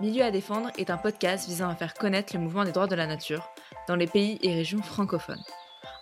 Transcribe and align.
Milieu 0.00 0.24
à 0.24 0.32
défendre 0.32 0.70
est 0.76 0.90
un 0.90 0.96
podcast 0.96 1.46
visant 1.46 1.68
à 1.68 1.76
faire 1.76 1.94
connaître 1.94 2.34
le 2.34 2.40
mouvement 2.40 2.64
des 2.64 2.72
droits 2.72 2.88
de 2.88 2.96
la 2.96 3.06
nature 3.06 3.48
dans 3.86 3.94
les 3.94 4.08
pays 4.08 4.40
et 4.42 4.52
régions 4.52 4.82
francophones. 4.82 5.42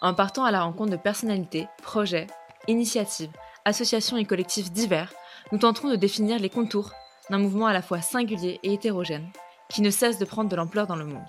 En 0.00 0.14
partant 0.14 0.44
à 0.44 0.50
la 0.50 0.62
rencontre 0.62 0.92
de 0.92 0.96
personnalités, 0.96 1.68
projets, 1.82 2.26
initiatives, 2.68 3.32
associations 3.66 4.16
et 4.16 4.24
collectifs 4.24 4.72
divers, 4.72 5.12
nous 5.52 5.58
tenterons 5.58 5.90
de 5.90 5.96
définir 5.96 6.38
les 6.38 6.48
contours 6.48 6.92
d'un 7.28 7.36
mouvement 7.36 7.66
à 7.66 7.74
la 7.74 7.82
fois 7.82 8.00
singulier 8.00 8.60
et 8.62 8.72
hétérogène 8.72 9.30
qui 9.68 9.82
ne 9.82 9.90
cesse 9.90 10.18
de 10.18 10.24
prendre 10.24 10.48
de 10.48 10.56
l'ampleur 10.56 10.86
dans 10.86 10.96
le 10.96 11.04
monde. 11.04 11.26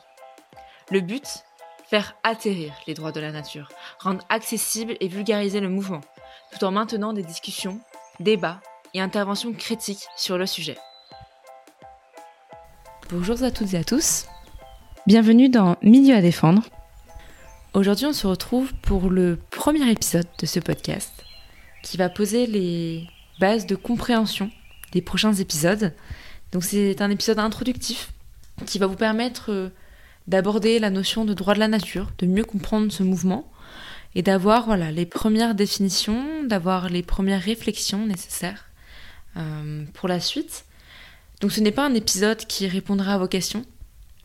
Le 0.90 1.02
but 1.02 1.44
Faire 1.86 2.16
atterrir 2.24 2.74
les 2.88 2.94
droits 2.94 3.12
de 3.12 3.20
la 3.20 3.32
nature, 3.32 3.70
rendre 4.00 4.24
accessible 4.30 4.96
et 5.00 5.08
vulgariser 5.10 5.60
le 5.60 5.70
mouvement, 5.70 6.02
tout 6.52 6.64
en 6.64 6.72
maintenant 6.72 7.14
des 7.14 7.22
discussions, 7.22 7.80
débats 8.20 8.62
et 8.94 9.02
interventions 9.02 9.54
critiques 9.54 10.08
sur 10.16 10.38
le 10.38 10.48
sujet. 10.48 10.78
Bonjour 13.16 13.44
à 13.44 13.52
toutes 13.52 13.76
et 13.76 13.78
à 13.78 13.84
tous, 13.84 14.26
bienvenue 15.06 15.48
dans 15.48 15.78
Milieu 15.84 16.16
à 16.16 16.22
défendre. 16.22 16.64
Aujourd'hui 17.76 18.08
on 18.08 18.12
se 18.12 18.26
retrouve 18.26 18.74
pour 18.82 19.08
le 19.08 19.38
premier 19.52 19.88
épisode 19.92 20.26
de 20.40 20.48
ce 20.48 20.60
podcast 20.60 21.12
qui 21.84 21.96
va 21.98 22.10
poser 22.10 22.48
les 22.48 23.08
bases 23.40 23.68
de 23.68 23.76
compréhension 23.76 24.50
des 24.94 25.04
prochains 25.04 25.34
épisodes. 25.34 25.94
Donc 26.54 26.64
c'est 26.64 27.04
un 27.04 27.12
épisode 27.12 27.38
introductif 27.38 28.12
qui 28.66 28.80
va 28.80 28.88
vous 28.88 28.96
permettre 28.96 29.52
euh, 29.52 29.70
d'aborder 30.28 30.80
la 30.80 30.90
notion 30.90 31.24
de 31.24 31.36
droit 31.36 31.54
de 31.54 31.60
la 31.60 31.68
nature, 31.68 32.10
de 32.18 32.26
mieux 32.26 32.46
comprendre 32.46 32.92
ce 32.92 33.04
mouvement 33.04 33.48
et 34.16 34.24
d'avoir 34.24 34.66
voilà, 34.66 34.92
les 34.92 35.06
premières 35.06 35.54
définitions, 35.54 36.42
d'avoir 36.46 36.90
les 36.90 37.04
premières 37.04 37.44
réflexions 37.44 38.08
nécessaires 38.08 38.70
euh, 39.38 39.86
pour 39.94 40.10
la 40.10 40.20
suite. 40.20 40.66
Donc 41.44 41.52
ce 41.52 41.60
n'est 41.60 41.74
pas 41.74 41.86
un 41.86 41.94
épisode 41.94 42.38
qui 42.38 42.68
répondra 42.68 43.16
à 43.16 43.18
vos 43.18 43.28
questions. 43.28 43.66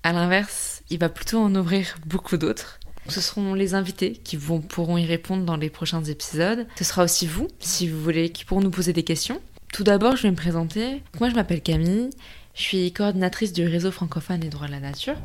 À 0.04 0.12
l'inverse, 0.12 0.84
il 0.88 1.00
va 1.00 1.08
plutôt 1.08 1.38
en 1.38 1.52
ouvrir 1.56 1.96
beaucoup 2.06 2.36
d'autres. 2.36 2.78
Ce 3.08 3.20
seront 3.20 3.54
les 3.54 3.74
invités 3.74 4.12
qui 4.12 4.36
pourront 4.36 4.98
y 4.98 5.04
répondre 5.04 5.44
dans 5.44 5.56
les 5.56 5.68
prochains 5.68 6.04
épisodes. 6.04 6.68
Ce 6.76 6.84
sera 6.84 7.02
aussi 7.02 7.26
vous, 7.26 7.48
si 7.58 7.88
vous 7.88 8.00
voulez, 8.00 8.30
qui 8.30 8.44
pourront 8.44 8.60
nous 8.60 8.70
poser 8.70 8.92
des 8.92 9.02
questions. 9.02 9.40
Tout 9.72 9.82
d'abord, 9.82 10.14
je 10.14 10.22
vais 10.22 10.30
me 10.30 10.36
présenter. 10.36 11.02
Moi, 11.18 11.28
je 11.28 11.34
m'appelle 11.34 11.60
Camille. 11.60 12.10
Je 12.54 12.62
suis 12.62 12.92
coordinatrice 12.92 13.52
du 13.52 13.66
réseau 13.66 13.90
francophone 13.90 14.38
des 14.38 14.48
droits 14.48 14.68
de 14.68 14.72
la 14.72 14.78
nature. 14.78 15.16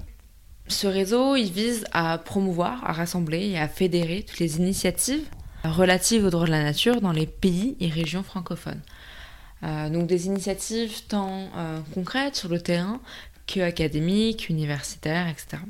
Ce 0.70 0.88
réseau, 0.88 1.36
il 1.36 1.52
vise 1.52 1.86
à 1.92 2.18
promouvoir, 2.18 2.84
à 2.90 2.94
rassembler 2.94 3.50
et 3.50 3.60
à 3.60 3.68
fédérer 3.68 4.26
toutes 4.28 4.40
les 4.40 4.58
initiatives 4.58 5.28
relatives 5.64 6.26
aux 6.26 6.32
droits 6.32 6.48
de 6.48 6.52
la 6.52 6.64
nature 6.64 7.02
dans 7.02 7.12
les 7.12 7.28
pays 7.28 7.78
et 7.80 7.88
régions 7.88 8.24
francophones. 8.24 8.82
Euh, 9.64 9.90
donc 9.90 10.08
des 10.08 10.28
initiatives 10.28 11.04
tant 11.08 11.50
euh, 11.56 11.80
concrètes 11.94 12.36
sur 12.36 12.50
le 12.50 12.60
terrain 12.60 13.00
que 13.48 13.60
académiques, 13.62 14.50
universitaires, 14.50 15.28
etc. 15.28 15.62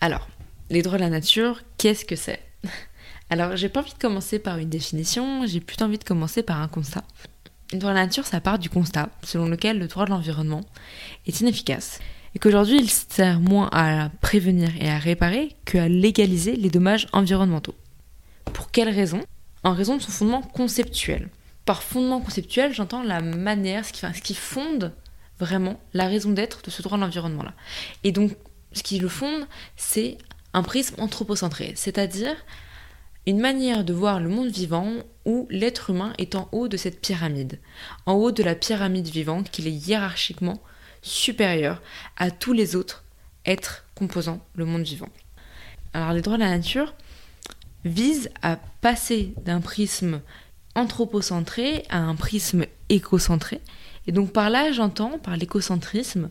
Alors, 0.00 0.28
les 0.70 0.82
droits 0.82 0.98
de 0.98 1.02
la 1.02 1.10
nature, 1.10 1.62
qu'est-ce 1.78 2.04
que 2.04 2.16
c'est? 2.16 2.40
Alors, 3.30 3.56
j'ai 3.56 3.68
pas 3.68 3.80
envie 3.80 3.92
de 3.92 3.98
commencer 3.98 4.38
par 4.38 4.58
une 4.58 4.68
définition, 4.68 5.46
j'ai 5.46 5.60
plutôt 5.60 5.84
envie 5.84 5.98
de 5.98 6.04
commencer 6.04 6.42
par 6.42 6.60
un 6.60 6.68
constat. 6.68 7.04
Les 7.72 7.78
droits 7.78 7.90
de 7.90 7.96
la 7.96 8.06
nature, 8.06 8.26
ça 8.26 8.40
part 8.40 8.58
du 8.58 8.70
constat 8.70 9.10
selon 9.22 9.46
lequel 9.46 9.78
le 9.78 9.88
droit 9.88 10.06
de 10.06 10.10
l'environnement 10.10 10.62
est 11.26 11.40
inefficace 11.40 12.00
et 12.34 12.38
qu'aujourd'hui 12.38 12.78
il 12.78 12.88
sert 12.88 13.40
moins 13.40 13.68
à 13.72 14.10
prévenir 14.20 14.70
et 14.80 14.88
à 14.88 14.98
réparer 14.98 15.56
qu'à 15.64 15.88
légaliser 15.88 16.56
les 16.56 16.70
dommages 16.70 17.06
environnementaux. 17.12 17.74
Pour 18.52 18.70
quelle 18.70 18.88
raison? 18.88 19.20
En 19.64 19.74
raison 19.74 19.96
de 19.96 20.02
son 20.02 20.10
fondement 20.10 20.42
conceptuel. 20.42 21.28
Par 21.68 21.82
fondement 21.82 22.22
conceptuel, 22.22 22.72
j'entends 22.72 23.02
la 23.02 23.20
manière, 23.20 23.84
ce 23.84 24.22
qui, 24.22 24.34
fonde 24.34 24.94
vraiment 25.38 25.78
la 25.92 26.06
raison 26.06 26.30
d'être 26.30 26.62
de 26.62 26.70
ce 26.70 26.80
droit 26.80 26.96
de 26.96 27.02
l'environnement-là. 27.02 27.52
Et 28.04 28.10
donc, 28.10 28.32
ce 28.72 28.82
qui 28.82 28.98
le 28.98 29.08
fonde, 29.08 29.46
c'est 29.76 30.16
un 30.54 30.62
prisme 30.62 30.94
anthropocentré, 30.98 31.74
c'est-à-dire 31.76 32.34
une 33.26 33.38
manière 33.38 33.84
de 33.84 33.92
voir 33.92 34.18
le 34.18 34.30
monde 34.30 34.48
vivant 34.48 34.94
où 35.26 35.46
l'être 35.50 35.90
humain 35.90 36.14
est 36.16 36.36
en 36.36 36.48
haut 36.52 36.68
de 36.68 36.78
cette 36.78 37.02
pyramide, 37.02 37.60
en 38.06 38.14
haut 38.14 38.32
de 38.32 38.42
la 38.42 38.54
pyramide 38.54 39.08
vivante, 39.08 39.50
qu'il 39.50 39.66
est 39.66 39.88
hiérarchiquement 39.88 40.62
supérieur 41.02 41.82
à 42.16 42.30
tous 42.30 42.54
les 42.54 42.76
autres 42.76 43.04
êtres 43.44 43.84
composant 43.94 44.40
le 44.54 44.64
monde 44.64 44.84
vivant. 44.84 45.10
Alors 45.92 46.14
les 46.14 46.22
droits 46.22 46.38
de 46.38 46.44
la 46.44 46.48
nature 46.48 46.94
visent 47.84 48.30
à 48.40 48.56
passer 48.80 49.34
d'un 49.44 49.60
prisme 49.60 50.22
anthropocentré 50.78 51.84
à 51.90 51.98
un 51.98 52.14
prisme 52.14 52.64
écocentré. 52.88 53.60
Et 54.06 54.12
donc 54.12 54.32
par 54.32 54.50
là, 54.50 54.72
j'entends, 54.72 55.18
par 55.18 55.36
l'écocentrisme, 55.36 56.30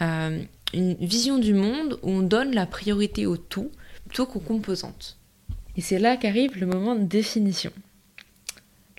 euh, 0.00 0.42
une 0.72 0.94
vision 0.94 1.38
du 1.38 1.54
monde 1.54 1.98
où 2.02 2.10
on 2.10 2.22
donne 2.22 2.54
la 2.54 2.66
priorité 2.66 3.26
au 3.26 3.36
tout 3.36 3.70
plutôt 4.06 4.26
qu'aux 4.26 4.40
composantes. 4.40 5.18
Et 5.76 5.80
c'est 5.80 5.98
là 5.98 6.16
qu'arrive 6.16 6.58
le 6.58 6.66
moment 6.66 6.94
de 6.94 7.04
définition. 7.04 7.72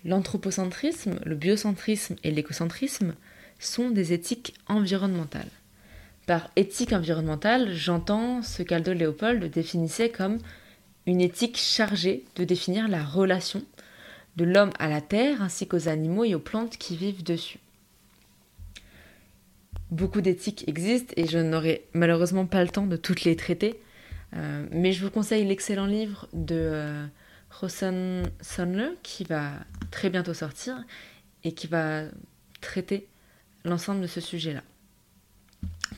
L'anthropocentrisme, 0.04 1.20
le 1.26 1.36
biocentrisme 1.36 2.16
et 2.24 2.32
l'écocentrisme 2.32 3.16
sont 3.60 3.90
des 3.90 4.14
éthiques 4.14 4.54
environnementales. 4.68 5.50
Par 6.28 6.50
éthique 6.56 6.94
environnementale, 6.94 7.74
j'entends 7.74 8.42
ce 8.42 8.64
qu'Aldo 8.64 8.94
Léopold 8.94 9.52
définissait 9.52 10.10
comme 10.10 10.40
une 11.06 11.22
éthique 11.22 11.58
chargée 11.58 12.26
de 12.36 12.44
définir 12.44 12.88
la 12.88 13.04
relation 13.04 13.64
de 14.36 14.46
l'homme 14.46 14.72
à 14.80 14.88
la 14.88 15.02
terre 15.02 15.42
ainsi 15.42 15.68
qu'aux 15.68 15.88
animaux 15.88 16.24
et 16.24 16.36
aux 16.36 16.40
plantes 16.40 16.78
qui 16.78 16.96
vivent 16.96 17.24
dessus. 17.24 17.60
Beaucoup 19.92 20.22
d'éthiques 20.22 20.68
existent 20.68 21.14
et 21.16 21.28
je 21.28 21.38
n'aurai 21.38 21.86
malheureusement 21.94 22.46
pas 22.46 22.64
le 22.64 22.70
temps 22.70 22.88
de 22.88 22.98
toutes 22.98 23.24
les 23.24 23.36
traiter, 23.36 23.80
euh, 24.36 24.66
mais 24.72 24.92
je 24.92 25.04
vous 25.04 25.12
conseille 25.12 25.46
l'excellent 25.46 25.86
livre 25.86 26.28
de 26.34 26.56
euh, 26.56 27.06
Rosen 27.52 28.24
Sonle 28.42 28.96
qui 29.04 29.24
va 29.24 29.52
très 29.92 30.10
bientôt 30.10 30.34
sortir 30.34 30.84
et 31.44 31.54
qui 31.54 31.68
va 31.68 32.04
traiter 32.62 33.08
l'ensemble 33.64 34.02
de 34.02 34.08
ce 34.08 34.22
sujet-là. 34.22 34.64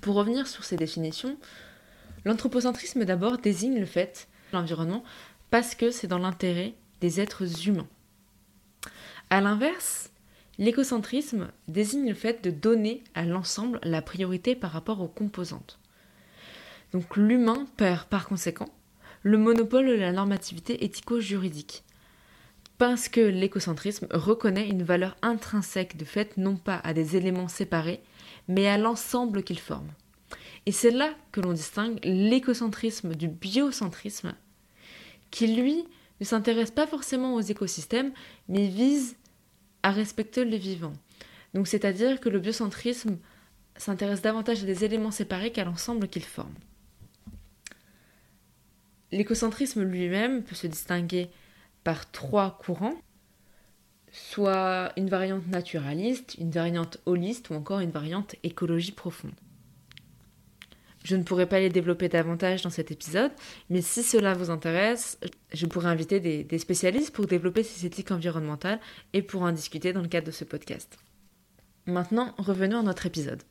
Pour 0.01 0.15
revenir 0.15 0.47
sur 0.47 0.63
ces 0.63 0.75
définitions, 0.75 1.37
l'anthropocentrisme 2.25 3.05
d'abord 3.05 3.37
désigne 3.37 3.79
le 3.79 3.85
fait, 3.85 4.27
l'environnement, 4.53 5.03
parce 5.49 5.75
que 5.75 5.91
c'est 5.91 6.07
dans 6.07 6.17
l'intérêt 6.17 6.73
des 7.01 7.21
êtres 7.21 7.67
humains. 7.67 7.87
A 9.29 9.41
l'inverse, 9.41 10.09
l'écocentrisme 10.57 11.51
désigne 11.67 12.07
le 12.07 12.15
fait 12.15 12.41
de 12.43 12.49
donner 12.49 13.03
à 13.13 13.25
l'ensemble 13.25 13.79
la 13.83 14.01
priorité 14.01 14.55
par 14.55 14.71
rapport 14.71 15.01
aux 15.01 15.09
composantes. 15.09 15.79
Donc 16.93 17.17
l'humain 17.17 17.67
perd 17.75 18.05
par 18.05 18.27
conséquent 18.27 18.69
le 19.23 19.37
monopole 19.37 19.87
de 19.87 19.93
la 19.93 20.13
normativité 20.13 20.85
éthico-juridique, 20.85 21.83
parce 22.77 23.09
que 23.09 23.19
l'écocentrisme 23.19 24.07
reconnaît 24.11 24.69
une 24.69 24.83
valeur 24.83 25.17
intrinsèque 25.21 25.97
de 25.97 26.05
fait 26.05 26.37
non 26.37 26.55
pas 26.55 26.77
à 26.85 26.93
des 26.93 27.17
éléments 27.17 27.49
séparés, 27.49 28.01
mais 28.47 28.67
à 28.67 28.77
l'ensemble 28.77 29.43
qu'ils 29.43 29.59
forment. 29.59 29.91
Et 30.65 30.71
c'est 30.71 30.91
là 30.91 31.09
que 31.33 31.41
l'on 31.41 31.51
distingue 31.51 31.99
l'écocentrisme 32.03 33.15
du 33.15 33.27
biocentrisme, 33.27 34.33
qui 35.31 35.47
lui 35.47 35.83
ne 36.19 36.25
s'intéresse 36.25 36.71
pas 36.71 36.87
forcément 36.87 37.35
aux 37.35 37.41
écosystèmes, 37.41 38.11
mais 38.47 38.67
vise 38.67 39.15
à 39.83 39.91
respecter 39.91 40.45
les 40.45 40.57
vivants. 40.57 40.93
Donc 41.53 41.67
c'est-à-dire 41.67 42.19
que 42.19 42.29
le 42.29 42.39
biocentrisme 42.39 43.17
s'intéresse 43.75 44.21
davantage 44.21 44.63
à 44.63 44.65
des 44.65 44.83
éléments 44.83 45.11
séparés 45.11 45.51
qu'à 45.51 45.63
l'ensemble 45.63 46.07
qu'ils 46.07 46.25
forment. 46.25 46.53
L'écocentrisme 49.11 49.83
lui-même 49.83 50.43
peut 50.43 50.55
se 50.55 50.67
distinguer 50.67 51.29
par 51.83 52.11
trois 52.11 52.57
courants, 52.57 52.99
soit 54.11 54.91
une 54.97 55.09
variante 55.09 55.47
naturaliste, 55.47 56.35
une 56.37 56.51
variante 56.51 56.97
holiste 57.05 57.49
ou 57.49 57.53
encore 57.53 57.79
une 57.79 57.91
variante 57.91 58.35
écologie 58.43 58.91
profonde. 58.91 59.31
Je 61.07 61.15
ne 61.15 61.23
pourrais 61.23 61.45
pas 61.45 61.61
les 61.61 61.69
développer 61.69 62.09
davantage 62.09 62.63
dans 62.63 62.69
cet 62.69 62.91
épisode, 62.91 63.31
mais 63.69 63.81
si 63.81 64.03
cela 64.03 64.33
vous 64.33 64.49
intéresse, 64.49 65.17
je 65.53 65.65
pourrais 65.65 65.87
inviter 65.87 66.19
des, 66.19 66.43
des, 66.43 66.59
spécialistes 66.59 67.11
pour 67.11 67.27
développer 67.27 67.63
ces 67.63 67.85
éthiques 67.85 68.11
environnementales 68.11 68.81
et 69.13 69.21
pour 69.21 69.43
en 69.43 69.53
discuter 69.53 69.93
dans 69.93 70.01
le 70.01 70.09
cadre 70.09 70.27
de 70.27 70.31
ce 70.31 70.43
podcast. 70.43 70.97
Maintenant, 71.85 72.35
revenons 72.37 72.79
à 72.79 72.83
notre 72.83 73.05
épisode. 73.05 73.41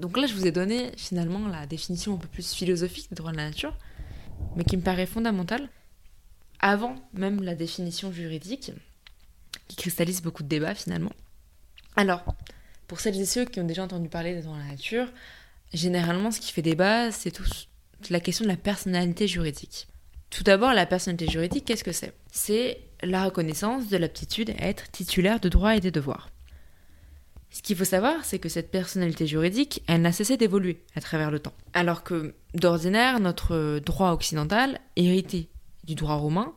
Donc 0.00 0.16
là, 0.16 0.26
je 0.26 0.34
vous 0.34 0.44
ai 0.44 0.50
donné 0.50 0.90
finalement 0.96 1.46
la 1.46 1.66
définition 1.66 2.14
un 2.14 2.18
peu 2.18 2.26
plus 2.26 2.52
philosophique 2.52 3.10
des 3.10 3.14
droits 3.14 3.30
de 3.30 3.36
la 3.36 3.50
nature, 3.50 3.78
mais 4.56 4.64
qui 4.64 4.76
me 4.76 4.82
paraît 4.82 5.06
fondamentale 5.06 5.68
avant 6.58 6.96
même 7.12 7.44
la 7.44 7.54
définition 7.54 8.10
juridique, 8.10 8.72
qui 9.68 9.76
cristallise 9.76 10.20
beaucoup 10.20 10.42
de 10.42 10.48
débats 10.48 10.74
finalement. 10.74 11.12
Alors, 11.94 12.24
pour 12.88 12.98
celles 12.98 13.20
et 13.20 13.24
ceux 13.24 13.44
qui 13.44 13.60
ont 13.60 13.64
déjà 13.64 13.84
entendu 13.84 14.08
parler 14.08 14.34
des 14.34 14.42
droits 14.42 14.56
de 14.56 14.62
la 14.62 14.70
nature, 14.70 15.06
généralement 15.72 16.30
ce 16.30 16.40
qui 16.40 16.52
fait 16.52 16.62
débat, 16.62 17.10
c'est 17.10 17.30
tout 17.30 17.44
la 18.10 18.20
question 18.20 18.44
de 18.44 18.50
la 18.50 18.56
personnalité 18.56 19.26
juridique. 19.26 19.88
Tout 20.30 20.42
d'abord, 20.42 20.72
la 20.72 20.86
personnalité 20.86 21.26
juridique, 21.26 21.64
qu'est-ce 21.64 21.84
que 21.84 21.92
c'est? 21.92 22.12
C'est 22.30 22.80
la 23.02 23.24
reconnaissance 23.24 23.88
de 23.88 23.96
l'aptitude 23.96 24.50
à 24.58 24.68
être 24.68 24.90
titulaire 24.90 25.40
de 25.40 25.48
droits 25.48 25.76
et 25.76 25.80
des 25.80 25.90
devoirs. 25.90 26.30
Ce 27.50 27.62
qu'il 27.62 27.76
faut 27.76 27.84
savoir, 27.84 28.24
c'est 28.24 28.38
que 28.38 28.50
cette 28.50 28.70
personnalité 28.70 29.26
juridique, 29.26 29.82
elle 29.86 30.02
n'a 30.02 30.12
cessé 30.12 30.36
d'évoluer 30.36 30.82
à 30.94 31.00
travers 31.00 31.30
le 31.30 31.38
temps. 31.38 31.54
Alors 31.72 32.02
que, 32.02 32.34
d'ordinaire, 32.54 33.20
notre 33.20 33.78
droit 33.78 34.12
occidental, 34.12 34.80
hérité 34.96 35.48
du 35.84 35.94
droit 35.94 36.16
romain, 36.16 36.52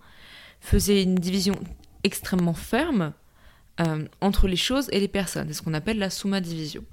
faisait 0.60 1.02
une 1.02 1.16
division 1.16 1.56
extrêmement 2.04 2.54
ferme 2.54 3.14
euh, 3.80 4.06
entre 4.20 4.48
les 4.48 4.58
choses 4.58 4.90
et 4.92 5.00
les 5.00 5.08
personnes, 5.08 5.48
c'est 5.48 5.54
ce 5.54 5.62
qu'on 5.62 5.74
appelle 5.74 5.98
la 5.98 6.10
summa 6.10 6.42
division. 6.42 6.84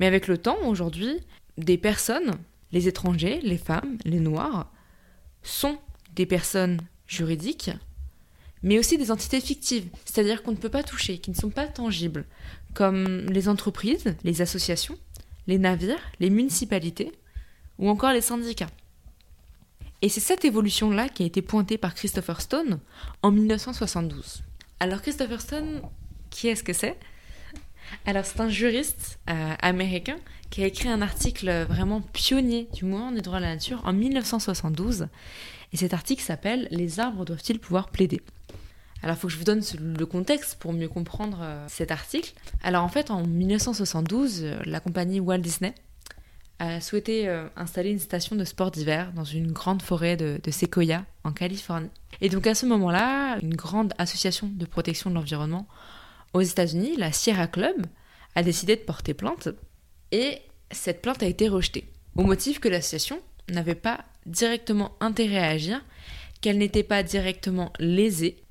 Mais 0.00 0.06
avec 0.06 0.26
le 0.26 0.38
temps, 0.38 0.58
aujourd'hui, 0.64 1.20
des 1.58 1.78
personnes, 1.78 2.32
les 2.72 2.88
étrangers, 2.88 3.40
les 3.42 3.58
femmes, 3.58 3.98
les 4.04 4.18
noirs, 4.18 4.72
sont 5.42 5.78
des 6.16 6.26
personnes 6.26 6.80
juridiques, 7.06 7.70
mais 8.62 8.78
aussi 8.78 8.98
des 8.98 9.10
entités 9.10 9.40
fictives, 9.40 9.88
c'est-à-dire 10.04 10.42
qu'on 10.42 10.52
ne 10.52 10.56
peut 10.56 10.70
pas 10.70 10.82
toucher, 10.82 11.18
qui 11.18 11.30
ne 11.30 11.36
sont 11.36 11.50
pas 11.50 11.66
tangibles, 11.66 12.24
comme 12.74 13.26
les 13.26 13.48
entreprises, 13.48 14.14
les 14.24 14.42
associations, 14.42 14.98
les 15.46 15.58
navires, 15.58 16.00
les 16.18 16.30
municipalités 16.30 17.12
ou 17.78 17.88
encore 17.88 18.12
les 18.12 18.20
syndicats. 18.20 18.70
Et 20.02 20.08
c'est 20.08 20.20
cette 20.20 20.46
évolution-là 20.46 21.10
qui 21.10 21.24
a 21.24 21.26
été 21.26 21.42
pointée 21.42 21.76
par 21.76 21.94
Christopher 21.94 22.40
Stone 22.40 22.80
en 23.22 23.30
1972. 23.30 24.42
Alors 24.78 25.02
Christopher 25.02 25.40
Stone, 25.42 25.82
qui 26.30 26.48
est-ce 26.48 26.64
que 26.64 26.72
c'est? 26.72 26.98
Alors 28.06 28.24
c'est 28.24 28.40
un 28.40 28.48
juriste 28.48 29.18
euh, 29.28 29.54
américain 29.60 30.16
qui 30.50 30.62
a 30.62 30.66
écrit 30.66 30.88
un 30.88 31.02
article 31.02 31.64
vraiment 31.68 32.00
pionnier 32.00 32.68
du 32.74 32.84
mouvement 32.84 33.12
des 33.12 33.20
droits 33.20 33.38
de 33.38 33.44
la 33.44 33.54
nature 33.54 33.82
en 33.84 33.92
1972. 33.92 35.06
Et 35.72 35.76
cet 35.76 35.94
article 35.94 36.22
s'appelle 36.22 36.66
Les 36.70 36.98
arbres 36.98 37.24
doivent-ils 37.24 37.60
pouvoir 37.60 37.90
plaider? 37.90 38.20
Alors, 39.02 39.16
il 39.16 39.18
faut 39.20 39.28
que 39.28 39.32
je 39.32 39.38
vous 39.38 39.44
donne 39.44 39.62
le 39.78 40.04
contexte 40.04 40.58
pour 40.58 40.72
mieux 40.72 40.88
comprendre 40.88 41.38
euh, 41.40 41.64
cet 41.68 41.90
article. 41.90 42.34
Alors, 42.62 42.84
en 42.84 42.88
fait, 42.88 43.10
en 43.10 43.24
1972, 43.26 44.42
euh, 44.42 44.58
la 44.66 44.80
compagnie 44.80 45.20
Walt 45.20 45.38
Disney 45.38 45.74
a 46.58 46.82
souhaité 46.82 47.26
installer 47.56 47.90
une 47.90 47.98
station 47.98 48.36
de 48.36 48.44
sport 48.44 48.70
d'hiver 48.70 49.14
dans 49.14 49.24
une 49.24 49.50
grande 49.50 49.80
forêt 49.80 50.18
de, 50.18 50.38
de 50.42 50.50
Sequoia, 50.50 51.06
en 51.24 51.32
Californie. 51.32 51.88
Et 52.20 52.28
donc, 52.28 52.46
à 52.46 52.54
ce 52.54 52.66
moment-là, 52.66 53.38
une 53.42 53.54
grande 53.54 53.94
association 53.96 54.50
de 54.52 54.66
protection 54.66 55.08
de 55.08 55.14
l'environnement 55.14 55.66
aux 56.32 56.40
États-Unis, 56.40 56.96
la 56.96 57.12
Sierra 57.12 57.46
Club, 57.46 57.86
a 58.34 58.42
décidé 58.42 58.76
de 58.76 58.82
porter 58.82 59.14
plainte. 59.14 59.48
Et 60.12 60.38
cette 60.70 61.02
plainte 61.02 61.22
a 61.22 61.26
été 61.26 61.48
rejetée, 61.48 61.86
au 62.16 62.22
motif 62.22 62.60
que 62.60 62.68
l'association 62.68 63.20
n'avait 63.48 63.74
pas 63.74 64.04
directement 64.26 64.92
intérêt 65.00 65.38
à 65.38 65.48
agir, 65.48 65.84
qu'elle 66.40 66.58
n'était 66.58 66.84
pas 66.84 67.02
directement 67.02 67.72
lésée 67.78 68.44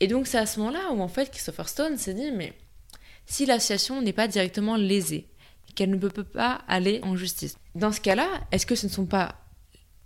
et 0.00 0.06
donc 0.06 0.26
c'est 0.26 0.38
à 0.38 0.46
ce 0.46 0.58
moment-là 0.60 0.92
où 0.92 1.00
en 1.00 1.08
fait 1.08 1.30
Christopher 1.30 1.68
Stone 1.68 1.96
s'est 1.96 2.14
dit 2.14 2.30
mais 2.32 2.52
si 3.26 3.46
l'association 3.46 4.02
n'est 4.02 4.12
pas 4.12 4.28
directement 4.28 4.76
lésée, 4.76 5.28
qu'elle 5.74 5.90
ne 5.90 5.96
peut 5.96 6.24
pas 6.24 6.62
aller 6.68 7.00
en 7.02 7.16
justice, 7.16 7.58
dans 7.74 7.92
ce 7.92 8.00
cas-là, 8.00 8.28
est-ce 8.52 8.66
que 8.66 8.74
ce 8.74 8.86
ne 8.86 8.92
sont 8.92 9.06
pas 9.06 9.42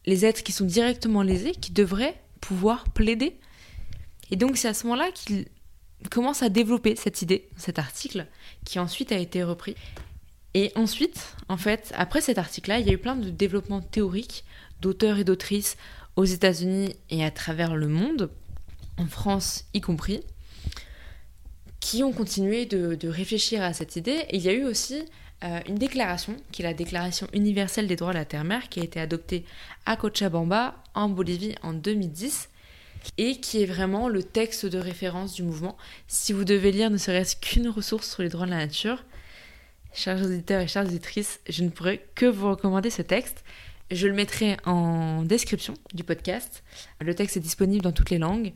les 0.07 0.25
êtres 0.25 0.43
qui 0.43 0.53
sont 0.53 0.65
directement 0.65 1.23
lésés 1.23 1.53
qui 1.53 1.73
devraient 1.73 2.21
pouvoir 2.41 2.85
plaider? 2.85 3.39
Et 4.31 4.37
donc 4.37 4.57
c'est 4.57 4.69
à 4.69 4.75
ce 4.75 4.87
moment-là 4.87 5.11
qu'il 5.13 5.47
commence 6.09 6.43
à 6.43 6.49
développer 6.49 6.97
cette 6.97 7.23
idée, 7.23 7.49
cet 7.57 7.79
article, 7.79 8.27
qui 8.65 8.79
ensuite 8.79 9.13
a 9.13 9.19
été 9.19 9.43
repris. 9.43 9.75
Et 10.55 10.73
ensuite, 10.75 11.35
en 11.49 11.57
fait, 11.57 11.93
après 11.97 12.21
cet 12.21 12.39
article-là, 12.39 12.79
il 12.79 12.87
y 12.87 12.91
a 12.91 12.95
eu 12.95 12.99
plein 12.99 13.17
de 13.17 13.31
développements 13.31 13.81
théoriques 13.81 14.45
d'auteurs 14.81 15.19
et 15.19 15.25
d'autrices 15.25 15.77
aux 16.17 16.25
États-Unis 16.25 16.95
et 17.11 17.25
à 17.25 17.31
travers 17.31 17.77
le 17.77 17.87
monde 17.87 18.31
en 18.99 19.07
France 19.07 19.65
y 19.73 19.81
compris, 19.81 20.21
qui 21.81 22.03
ont 22.03 22.13
continué 22.13 22.67
de, 22.67 23.09
réfléchir 23.09 23.63
à 23.63 23.73
cette 23.73 23.97
idée. 23.97 24.25
Et 24.29 24.37
il 24.37 24.43
y 24.43 24.49
a 24.49 24.53
eu 24.53 24.65
aussi 24.65 25.03
euh, 25.43 25.61
une 25.67 25.77
déclaration, 25.77 26.37
qui 26.53 26.63
est 26.63 26.65
la 26.67 26.75
Déclaration 26.75 27.27
universelle 27.33 27.87
des 27.87 27.97
droits 27.97 28.13
de 28.13 28.19
la 28.19 28.27
Terre-Mère, 28.27 28.69
qui 28.69 28.81
a 28.81 28.85
été 28.85 29.01
adoptée 29.01 29.45
à 29.87 29.97
Cochabamba, 29.97 30.75
en 30.95 31.09
Bolivie, 31.09 31.55
en 31.63 31.73
2010, 31.73 32.50
et 33.19 33.37
qui 33.37 33.63
est 33.63 33.67
vraiment 33.67 34.09
le 34.09 34.23
texte 34.23 34.67
de 34.67 34.79
référence 34.79 35.35
du 35.35 35.43
mouvement. 35.43 35.77
Si 36.09 36.33
vous 36.33 36.45
devez 36.45 36.73
lire 36.73 36.91
ne 36.91 36.97
serait-ce 36.97 37.37
qu'une 37.37 37.69
ressource 37.69 38.11
sur 38.11 38.23
les 38.23 38.29
droits 38.29 38.47
de 38.47 38.51
la 38.51 38.59
nature, 38.59 39.05
chers 39.93 40.23
auditeurs 40.23 40.61
et 40.61 40.69
chères 40.69 40.87
auditrices, 40.87 41.41
je 41.49 41.65
ne 41.65 41.71
pourrais 41.71 42.05
que 42.15 42.27
vous 42.27 42.51
recommander 42.51 42.91
ce 42.91 43.03
texte. 43.03 43.45
Je 43.91 44.07
le 44.07 44.15
mettrai 44.15 44.57
en 44.65 45.23
description 45.23 45.75
du 45.95 46.05
podcast. 46.05 46.63
Le 47.01 47.15
texte 47.15 47.37
est 47.37 47.41
disponible 47.41 47.83
dans 47.83 47.93
toutes 47.93 48.11
les 48.11 48.19
langues. 48.19 48.53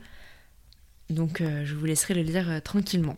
Donc 1.09 1.41
euh, 1.41 1.65
je 1.65 1.75
vous 1.75 1.85
laisserai 1.85 2.13
le 2.13 2.21
lire 2.21 2.49
euh, 2.49 2.59
tranquillement. 2.59 3.17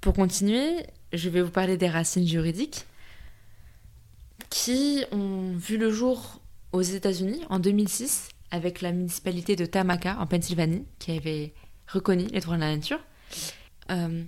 Pour 0.00 0.14
continuer, 0.14 0.86
je 1.12 1.28
vais 1.28 1.42
vous 1.42 1.50
parler 1.50 1.76
des 1.76 1.88
racines 1.88 2.26
juridiques 2.26 2.86
qui 4.50 5.04
ont 5.12 5.52
vu 5.52 5.78
le 5.78 5.90
jour 5.90 6.40
aux 6.72 6.82
États-Unis 6.82 7.40
en 7.48 7.58
2006 7.58 8.28
avec 8.52 8.82
la 8.82 8.92
municipalité 8.92 9.56
de 9.56 9.66
Tamaka 9.66 10.16
en 10.20 10.26
Pennsylvanie 10.26 10.84
qui 11.00 11.10
avait 11.10 11.54
reconnu 11.88 12.26
les 12.26 12.40
droits 12.40 12.54
de 12.54 12.60
la 12.60 12.76
nature. 12.76 13.00
Euh, 13.90 14.22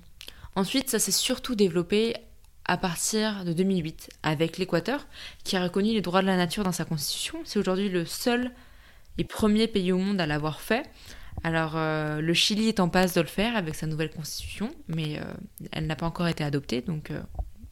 ensuite, 0.57 0.91
ça 0.91 0.99
s'est 0.99 1.13
surtout 1.13 1.55
développé 1.55 2.17
à 2.65 2.77
partir 2.77 3.45
de 3.45 3.53
2008 3.53 4.09
avec 4.23 4.59
l'Équateur 4.59 5.07
qui 5.45 5.57
a 5.57 5.63
reconnu 5.63 5.93
les 5.93 6.01
droits 6.01 6.23
de 6.23 6.27
la 6.27 6.37
nature 6.37 6.65
dans 6.65 6.73
sa 6.73 6.85
constitution. 6.85 7.39
C'est 7.45 7.59
aujourd'hui 7.59 7.91
le 7.91 8.07
seul 8.07 8.51
et 9.19 9.25
premier 9.25 9.69
pays 9.69 9.93
au 9.93 9.99
monde 9.99 10.21
à 10.21 10.27
l'avoir 10.27 10.61
fait 10.61 10.91
alors, 11.43 11.73
euh, 11.77 12.21
le 12.21 12.33
Chili 12.33 12.69
est 12.69 12.81
en 12.81 12.89
passe 12.89 13.15
de 13.15 13.21
le 13.21 13.27
faire 13.27 13.57
avec 13.57 13.75
sa 13.75 13.87
nouvelle 13.87 14.11
constitution, 14.11 14.71
mais 14.87 15.19
euh, 15.19 15.25
elle 15.73 15.87
n'a 15.87 15.97
pas 15.97 16.07
encore 16.07 16.29
été 16.29 16.45
adoptée, 16.45 16.81
donc 16.81 17.11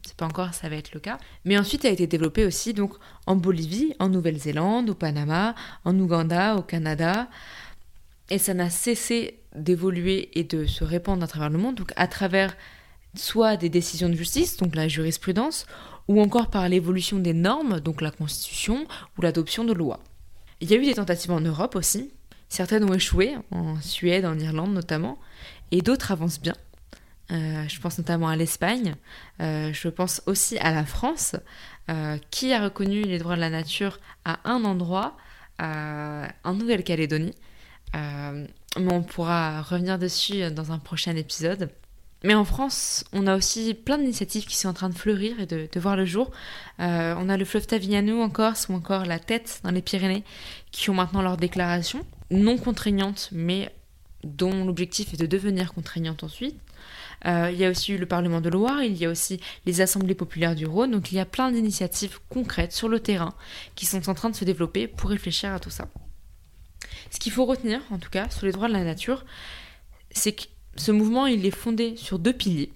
c'est 0.05 0.15
pas 0.15 0.25
encore, 0.25 0.53
ça 0.53 0.69
va 0.69 0.75
être 0.75 0.93
le 0.93 0.99
cas. 0.99 1.17
Mais 1.45 1.57
ensuite, 1.57 1.85
elle 1.85 1.91
a 1.91 1.93
été 1.93 2.07
développée 2.07 2.45
aussi 2.45 2.73
donc 2.73 2.93
en 3.25 3.35
Bolivie, 3.35 3.93
en 3.99 4.09
Nouvelle-Zélande, 4.09 4.89
au 4.89 4.95
Panama, 4.95 5.55
en 5.85 5.97
Ouganda, 5.99 6.55
au 6.55 6.61
Canada, 6.61 7.27
et 8.29 8.37
ça 8.37 8.53
n'a 8.53 8.69
cessé 8.69 9.39
d'évoluer 9.55 10.29
et 10.37 10.43
de 10.43 10.65
se 10.65 10.83
répandre 10.83 11.23
à 11.23 11.27
travers 11.27 11.49
le 11.49 11.57
monde, 11.57 11.75
donc 11.75 11.93
à 11.95 12.07
travers 12.07 12.55
soit 13.15 13.57
des 13.57 13.69
décisions 13.69 14.09
de 14.09 14.15
justice, 14.15 14.57
donc 14.57 14.75
la 14.75 14.87
jurisprudence, 14.87 15.65
ou 16.07 16.19
encore 16.21 16.49
par 16.49 16.67
l'évolution 16.67 17.19
des 17.19 17.33
normes, 17.33 17.79
donc 17.79 18.01
la 18.01 18.11
constitution 18.11 18.85
ou 19.17 19.21
l'adoption 19.21 19.63
de 19.63 19.73
lois. 19.73 19.99
Il 20.61 20.71
y 20.71 20.73
a 20.73 20.77
eu 20.77 20.85
des 20.85 20.95
tentatives 20.95 21.31
en 21.31 21.41
Europe 21.41 21.75
aussi, 21.75 22.11
Certaines 22.53 22.83
ont 22.83 22.93
échoué, 22.93 23.35
en 23.49 23.81
Suède, 23.81 24.25
en 24.25 24.37
Irlande 24.37 24.75
notamment, 24.75 25.17
et 25.71 25.81
d'autres 25.81 26.11
avancent 26.11 26.39
bien. 26.39 26.53
Euh, 27.31 27.67
je 27.67 27.79
pense 27.79 27.97
notamment 27.97 28.27
à 28.27 28.35
l'Espagne, 28.35 28.95
euh, 29.41 29.71
je 29.71 29.87
pense 29.87 30.21
aussi 30.25 30.57
à 30.57 30.71
la 30.71 30.85
France, 30.85 31.35
euh, 31.89 32.17
qui 32.31 32.51
a 32.53 32.61
reconnu 32.61 33.01
les 33.03 33.17
droits 33.17 33.35
de 33.35 33.41
la 33.41 33.49
nature 33.49 33.99
à 34.25 34.39
un 34.45 34.63
endroit, 34.65 35.17
en 35.59 36.53
Nouvelle-Calédonie. 36.53 37.35
mais 37.93 38.91
on 38.91 39.03
pourra 39.03 39.61
revenir 39.61 39.97
dessus 39.97 40.51
dans 40.51 40.73
un 40.73 40.79
prochain 40.79 41.15
épisode. 41.15 41.69
Mais 42.25 42.33
en 42.33 42.43
France, 42.43 43.05
on 43.13 43.27
a 43.27 43.35
aussi 43.37 43.73
plein 43.73 43.97
d'initiatives 43.97 44.45
qui 44.45 44.57
sont 44.57 44.67
en 44.69 44.73
train 44.73 44.89
de 44.89 44.95
fleurir 44.95 45.39
et 45.39 45.45
de, 45.45 45.79
voir 45.79 45.95
le 45.95 46.05
jour. 46.05 46.31
on 46.79 47.29
a 47.29 47.37
le 47.37 47.45
fleuve 47.45 47.65
Tavignano 47.65 48.21
en 48.21 48.29
Corse 48.29 48.67
ou 48.67 48.73
encore 48.73 49.05
la 49.05 49.19
Tête 49.19 49.61
dans 49.63 49.71
les 49.71 49.81
Pyrénées 49.81 50.25
qui 50.71 50.89
ont 50.89 50.95
maintenant 50.95 51.21
leur 51.21 51.37
déclaration 51.37 52.05
non 52.29 52.57
contraignante, 52.57 53.29
mais 53.31 53.71
dont 54.23 54.65
l'objectif 54.65 55.13
est 55.13 55.17
de 55.17 55.25
devenir 55.25 55.73
contraignante 55.73 56.23
ensuite. 56.23 56.57
Euh, 57.25 57.49
il 57.51 57.57
y 57.57 57.65
a 57.65 57.69
aussi 57.69 57.97
le 57.97 58.05
Parlement 58.05 58.41
de 58.41 58.49
Loire, 58.49 58.83
il 58.83 58.97
y 58.97 59.05
a 59.05 59.09
aussi 59.09 59.39
les 59.65 59.81
assemblées 59.81 60.15
populaires 60.15 60.55
du 60.55 60.65
Rhône, 60.65 60.91
donc 60.91 61.11
il 61.11 61.15
y 61.15 61.19
a 61.19 61.25
plein 61.25 61.51
d'initiatives 61.51 62.19
concrètes 62.29 62.73
sur 62.73 62.89
le 62.89 62.99
terrain 62.99 63.33
qui 63.75 63.85
sont 63.85 64.09
en 64.09 64.13
train 64.13 64.29
de 64.29 64.35
se 64.35 64.43
développer 64.43 64.87
pour 64.87 65.09
réfléchir 65.09 65.53
à 65.53 65.59
tout 65.59 65.69
ça. 65.69 65.87
Ce 67.11 67.19
qu'il 67.19 67.31
faut 67.31 67.45
retenir, 67.45 67.81
en 67.91 67.97
tout 67.97 68.09
cas, 68.09 68.29
sur 68.29 68.45
les 68.45 68.51
droits 68.51 68.67
de 68.67 68.73
la 68.73 68.83
nature, 68.83 69.25
c'est 70.11 70.33
que 70.33 70.43
ce 70.75 70.91
mouvement, 70.91 71.27
il 71.27 71.45
est 71.45 71.51
fondé 71.51 71.95
sur 71.95 72.19
deux 72.19 72.33
piliers. 72.33 72.73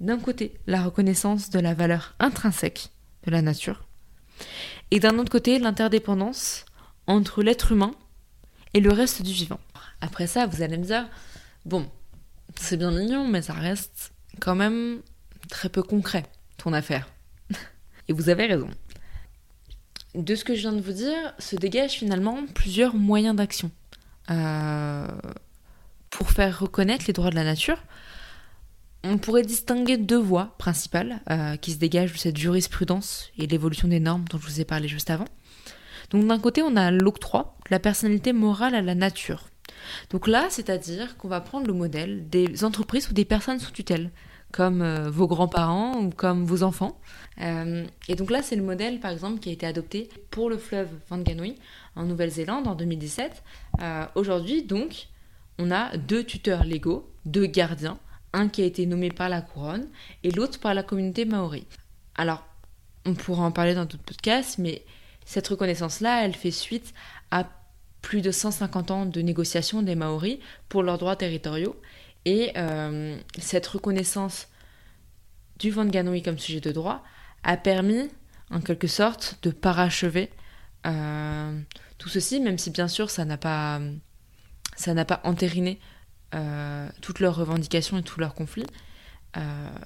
D'un 0.00 0.18
côté, 0.18 0.54
la 0.66 0.82
reconnaissance 0.82 1.50
de 1.50 1.58
la 1.58 1.74
valeur 1.74 2.14
intrinsèque 2.18 2.90
de 3.24 3.30
la 3.30 3.42
nature, 3.42 3.86
et 4.90 5.00
d'un 5.00 5.18
autre 5.18 5.30
côté, 5.30 5.58
l'interdépendance 5.58 6.64
entre 7.06 7.42
l'être 7.42 7.72
humain 7.72 7.92
et 8.74 8.80
le 8.80 8.92
reste 8.92 9.22
du 9.22 9.32
vivant. 9.32 9.60
Après 10.00 10.26
ça, 10.26 10.46
vous 10.46 10.62
allez 10.62 10.76
me 10.76 10.84
dire, 10.84 11.08
bon, 11.64 11.88
c'est 12.56 12.76
bien 12.76 12.90
mignon, 12.90 13.26
mais 13.26 13.42
ça 13.42 13.54
reste 13.54 14.12
quand 14.40 14.54
même 14.54 15.00
très 15.48 15.68
peu 15.68 15.82
concret, 15.82 16.24
ton 16.56 16.72
affaire. 16.72 17.08
et 18.08 18.12
vous 18.12 18.28
avez 18.28 18.46
raison. 18.46 18.68
De 20.14 20.34
ce 20.34 20.44
que 20.44 20.54
je 20.54 20.60
viens 20.60 20.72
de 20.72 20.80
vous 20.80 20.92
dire, 20.92 21.34
se 21.38 21.56
dégagent 21.56 21.98
finalement 21.98 22.46
plusieurs 22.54 22.94
moyens 22.94 23.36
d'action 23.36 23.70
euh, 24.30 25.06
pour 26.10 26.30
faire 26.30 26.60
reconnaître 26.60 27.04
les 27.06 27.12
droits 27.12 27.30
de 27.30 27.34
la 27.34 27.44
nature. 27.44 27.82
On 29.04 29.18
pourrait 29.18 29.42
distinguer 29.42 29.98
deux 29.98 30.18
voies 30.18 30.54
principales 30.58 31.20
euh, 31.30 31.56
qui 31.56 31.72
se 31.72 31.76
dégagent 31.76 32.12
de 32.12 32.18
cette 32.18 32.36
jurisprudence 32.36 33.30
et 33.38 33.46
l'évolution 33.46 33.88
des 33.88 34.00
normes 34.00 34.24
dont 34.30 34.38
je 34.38 34.46
vous 34.46 34.60
ai 34.60 34.64
parlé 34.64 34.88
juste 34.88 35.10
avant. 35.10 35.26
Donc 36.10 36.26
d'un 36.26 36.38
côté, 36.38 36.62
on 36.62 36.76
a 36.76 36.90
l'octroi 36.90 37.56
la 37.70 37.78
personnalité 37.78 38.32
morale 38.32 38.74
à 38.74 38.82
la 38.82 38.94
nature. 38.94 39.48
Donc 40.10 40.26
là, 40.26 40.46
c'est-à-dire 40.50 41.16
qu'on 41.16 41.28
va 41.28 41.40
prendre 41.40 41.66
le 41.66 41.72
modèle 41.72 42.28
des 42.28 42.64
entreprises 42.64 43.08
ou 43.10 43.12
des 43.12 43.24
personnes 43.24 43.58
sous 43.58 43.72
tutelle, 43.72 44.10
comme 44.52 44.82
euh, 44.82 45.10
vos 45.10 45.26
grands-parents 45.26 46.00
ou 46.00 46.10
comme 46.10 46.44
vos 46.44 46.62
enfants. 46.62 46.98
Euh, 47.40 47.84
et 48.08 48.14
donc 48.14 48.30
là, 48.30 48.42
c'est 48.42 48.56
le 48.56 48.62
modèle, 48.62 49.00
par 49.00 49.10
exemple, 49.10 49.40
qui 49.40 49.50
a 49.50 49.52
été 49.52 49.66
adopté 49.66 50.08
pour 50.30 50.48
le 50.50 50.58
fleuve 50.58 50.88
Wanganui 51.10 51.56
en 51.94 52.04
Nouvelle-Zélande 52.04 52.66
en 52.66 52.74
2017. 52.74 53.42
Euh, 53.80 54.04
aujourd'hui, 54.14 54.62
donc, 54.62 55.08
on 55.58 55.70
a 55.70 55.96
deux 55.96 56.24
tuteurs 56.24 56.64
légaux, 56.64 57.10
deux 57.24 57.46
gardiens, 57.46 57.98
un 58.32 58.48
qui 58.48 58.62
a 58.62 58.64
été 58.64 58.86
nommé 58.86 59.10
par 59.10 59.28
la 59.28 59.40
couronne 59.40 59.88
et 60.22 60.30
l'autre 60.30 60.60
par 60.60 60.74
la 60.74 60.82
communauté 60.82 61.24
maori. 61.24 61.66
Alors, 62.14 62.44
on 63.04 63.14
pourra 63.14 63.44
en 63.44 63.52
parler 63.52 63.74
dans 63.74 63.84
d'autres 63.84 64.02
podcasts, 64.02 64.58
mais 64.58 64.82
cette 65.24 65.48
reconnaissance-là, 65.48 66.24
elle 66.24 66.34
fait 66.34 66.50
suite 66.50 66.94
à 67.30 67.44
plus 68.06 68.22
de 68.22 68.30
150 68.30 68.92
ans 68.92 69.04
de 69.04 69.20
négociations 69.20 69.82
des 69.82 69.96
Maoris 69.96 70.38
pour 70.68 70.84
leurs 70.84 70.96
droits 70.96 71.16
territoriaux. 71.16 71.74
Et 72.24 72.52
euh, 72.56 73.18
cette 73.36 73.66
reconnaissance 73.66 74.46
du 75.58 75.72
Wanganui 75.72 76.22
comme 76.22 76.38
sujet 76.38 76.60
de 76.60 76.70
droit 76.70 77.02
a 77.42 77.56
permis, 77.56 78.08
en 78.52 78.60
quelque 78.60 78.86
sorte, 78.86 79.40
de 79.42 79.50
parachever 79.50 80.30
euh, 80.86 81.60
tout 81.98 82.08
ceci, 82.08 82.38
même 82.38 82.58
si 82.58 82.70
bien 82.70 82.86
sûr 82.86 83.10
ça 83.10 83.24
n'a 83.24 83.38
pas, 83.38 83.80
ça 84.76 84.94
entériné 85.24 85.80
euh, 86.36 86.88
toutes 87.02 87.18
leurs 87.18 87.34
revendications 87.34 87.98
et 87.98 88.04
tous 88.04 88.20
leurs 88.20 88.34
conflits, 88.34 88.66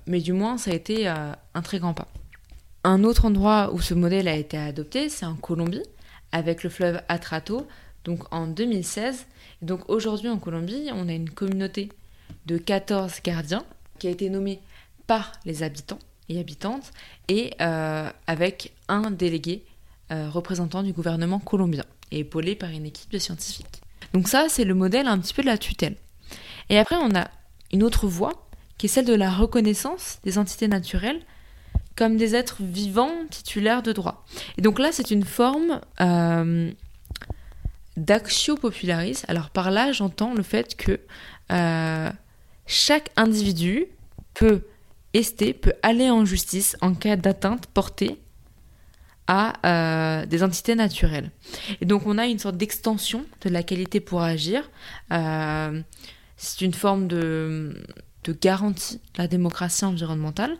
mais 0.06 0.20
du 0.20 0.34
moins 0.34 0.58
ça 0.58 0.72
a 0.72 0.74
été 0.74 1.08
un 1.08 1.62
très 1.62 1.78
grand 1.78 1.94
pas. 1.94 2.08
Un 2.84 3.02
autre 3.02 3.24
endroit 3.24 3.72
où 3.72 3.80
ce 3.80 3.94
modèle 3.94 4.28
a 4.28 4.36
été 4.36 4.58
adopté, 4.58 5.08
c'est 5.08 5.26
en 5.26 5.36
Colombie, 5.36 5.82
avec 6.32 6.62
le 6.62 6.70
fleuve 6.70 7.02
Atrato, 7.08 7.66
donc 8.04 8.32
en 8.32 8.46
2016. 8.46 9.26
Donc 9.62 9.88
aujourd'hui 9.88 10.28
en 10.28 10.38
Colombie, 10.38 10.90
on 10.92 11.08
a 11.08 11.12
une 11.12 11.30
communauté 11.30 11.90
de 12.46 12.58
14 12.58 13.20
gardiens 13.22 13.64
qui 13.98 14.06
a 14.06 14.10
été 14.10 14.30
nommée 14.30 14.60
par 15.06 15.32
les 15.44 15.62
habitants 15.62 15.98
et 16.28 16.38
habitantes 16.38 16.92
et 17.28 17.52
euh, 17.60 18.08
avec 18.26 18.72
un 18.88 19.10
délégué 19.10 19.64
euh, 20.12 20.30
représentant 20.30 20.82
du 20.82 20.92
gouvernement 20.92 21.38
colombien 21.38 21.84
et 22.10 22.20
épaulé 22.20 22.54
par 22.54 22.70
une 22.70 22.86
équipe 22.86 23.10
de 23.10 23.18
scientifiques. 23.18 23.82
Donc 24.12 24.28
ça, 24.28 24.46
c'est 24.48 24.64
le 24.64 24.74
modèle 24.74 25.06
un 25.06 25.18
petit 25.18 25.34
peu 25.34 25.42
de 25.42 25.46
la 25.46 25.58
tutelle. 25.58 25.96
Et 26.68 26.78
après, 26.78 26.96
on 26.96 27.14
a 27.14 27.28
une 27.72 27.82
autre 27.82 28.06
voie 28.06 28.48
qui 28.78 28.86
est 28.86 28.88
celle 28.88 29.04
de 29.04 29.14
la 29.14 29.30
reconnaissance 29.30 30.18
des 30.24 30.38
entités 30.38 30.68
naturelles 30.68 31.20
comme 31.96 32.16
des 32.16 32.34
êtres 32.34 32.62
vivants 32.62 33.12
titulaires 33.28 33.82
de 33.82 33.92
droits. 33.92 34.24
Et 34.56 34.62
donc 34.62 34.78
là, 34.78 34.90
c'est 34.90 35.10
une 35.10 35.24
forme 35.24 35.80
euh, 36.00 36.70
d'actio 37.96 38.56
popularis. 38.56 39.22
Alors 39.28 39.50
par 39.50 39.70
là, 39.70 39.92
j'entends 39.92 40.34
le 40.34 40.42
fait 40.42 40.76
que 40.76 41.00
euh, 41.52 42.10
chaque 42.66 43.10
individu 43.16 43.86
peut 44.34 44.62
ester, 45.12 45.52
peut 45.52 45.74
aller 45.82 46.10
en 46.10 46.24
justice 46.24 46.76
en 46.80 46.94
cas 46.94 47.16
d'atteinte 47.16 47.66
portée 47.66 48.18
à 49.26 49.54
euh, 49.64 50.26
des 50.26 50.42
entités 50.42 50.74
naturelles. 50.74 51.30
Et 51.80 51.84
donc 51.84 52.06
on 52.06 52.18
a 52.18 52.26
une 52.26 52.38
sorte 52.38 52.56
d'extension 52.56 53.24
de 53.42 53.50
la 53.50 53.62
qualité 53.62 54.00
pour 54.00 54.22
agir. 54.22 54.70
c'est 55.10 56.64
une 56.64 56.74
forme 56.74 57.06
de 57.06 57.74
garantie 58.40 59.00
de 59.14 59.22
la 59.22 59.28
démocratie 59.28 59.84
environnementale. 59.84 60.56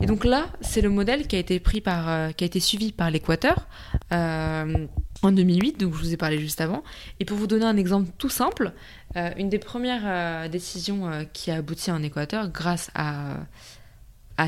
Et 0.00 0.06
donc 0.06 0.24
là, 0.24 0.46
c'est 0.60 0.80
le 0.80 0.90
modèle 0.90 1.26
qui 1.26 1.36
a 1.36 1.38
été 1.38 1.60
pris 1.60 1.80
par, 1.80 2.08
euh, 2.08 2.30
qui 2.30 2.44
a 2.44 2.46
été 2.46 2.60
suivi 2.60 2.92
par 2.92 3.10
l'Équateur 3.10 3.66
euh, 4.12 4.86
en 5.22 5.32
2008, 5.32 5.78
donc 5.78 5.94
je 5.94 5.98
vous 5.98 6.12
ai 6.12 6.16
parlé 6.16 6.38
juste 6.38 6.60
avant. 6.60 6.82
Et 7.20 7.24
pour 7.24 7.36
vous 7.36 7.46
donner 7.46 7.64
un 7.64 7.76
exemple 7.76 8.10
tout 8.18 8.28
simple, 8.28 8.72
euh, 9.16 9.30
une 9.36 9.48
des 9.48 9.58
premières 9.58 10.48
décisions 10.48 11.26
qui 11.32 11.50
a 11.50 11.56
abouti 11.56 11.90
en 11.90 12.02
Équateur, 12.02 12.48
grâce 12.48 12.90
à 12.94 13.36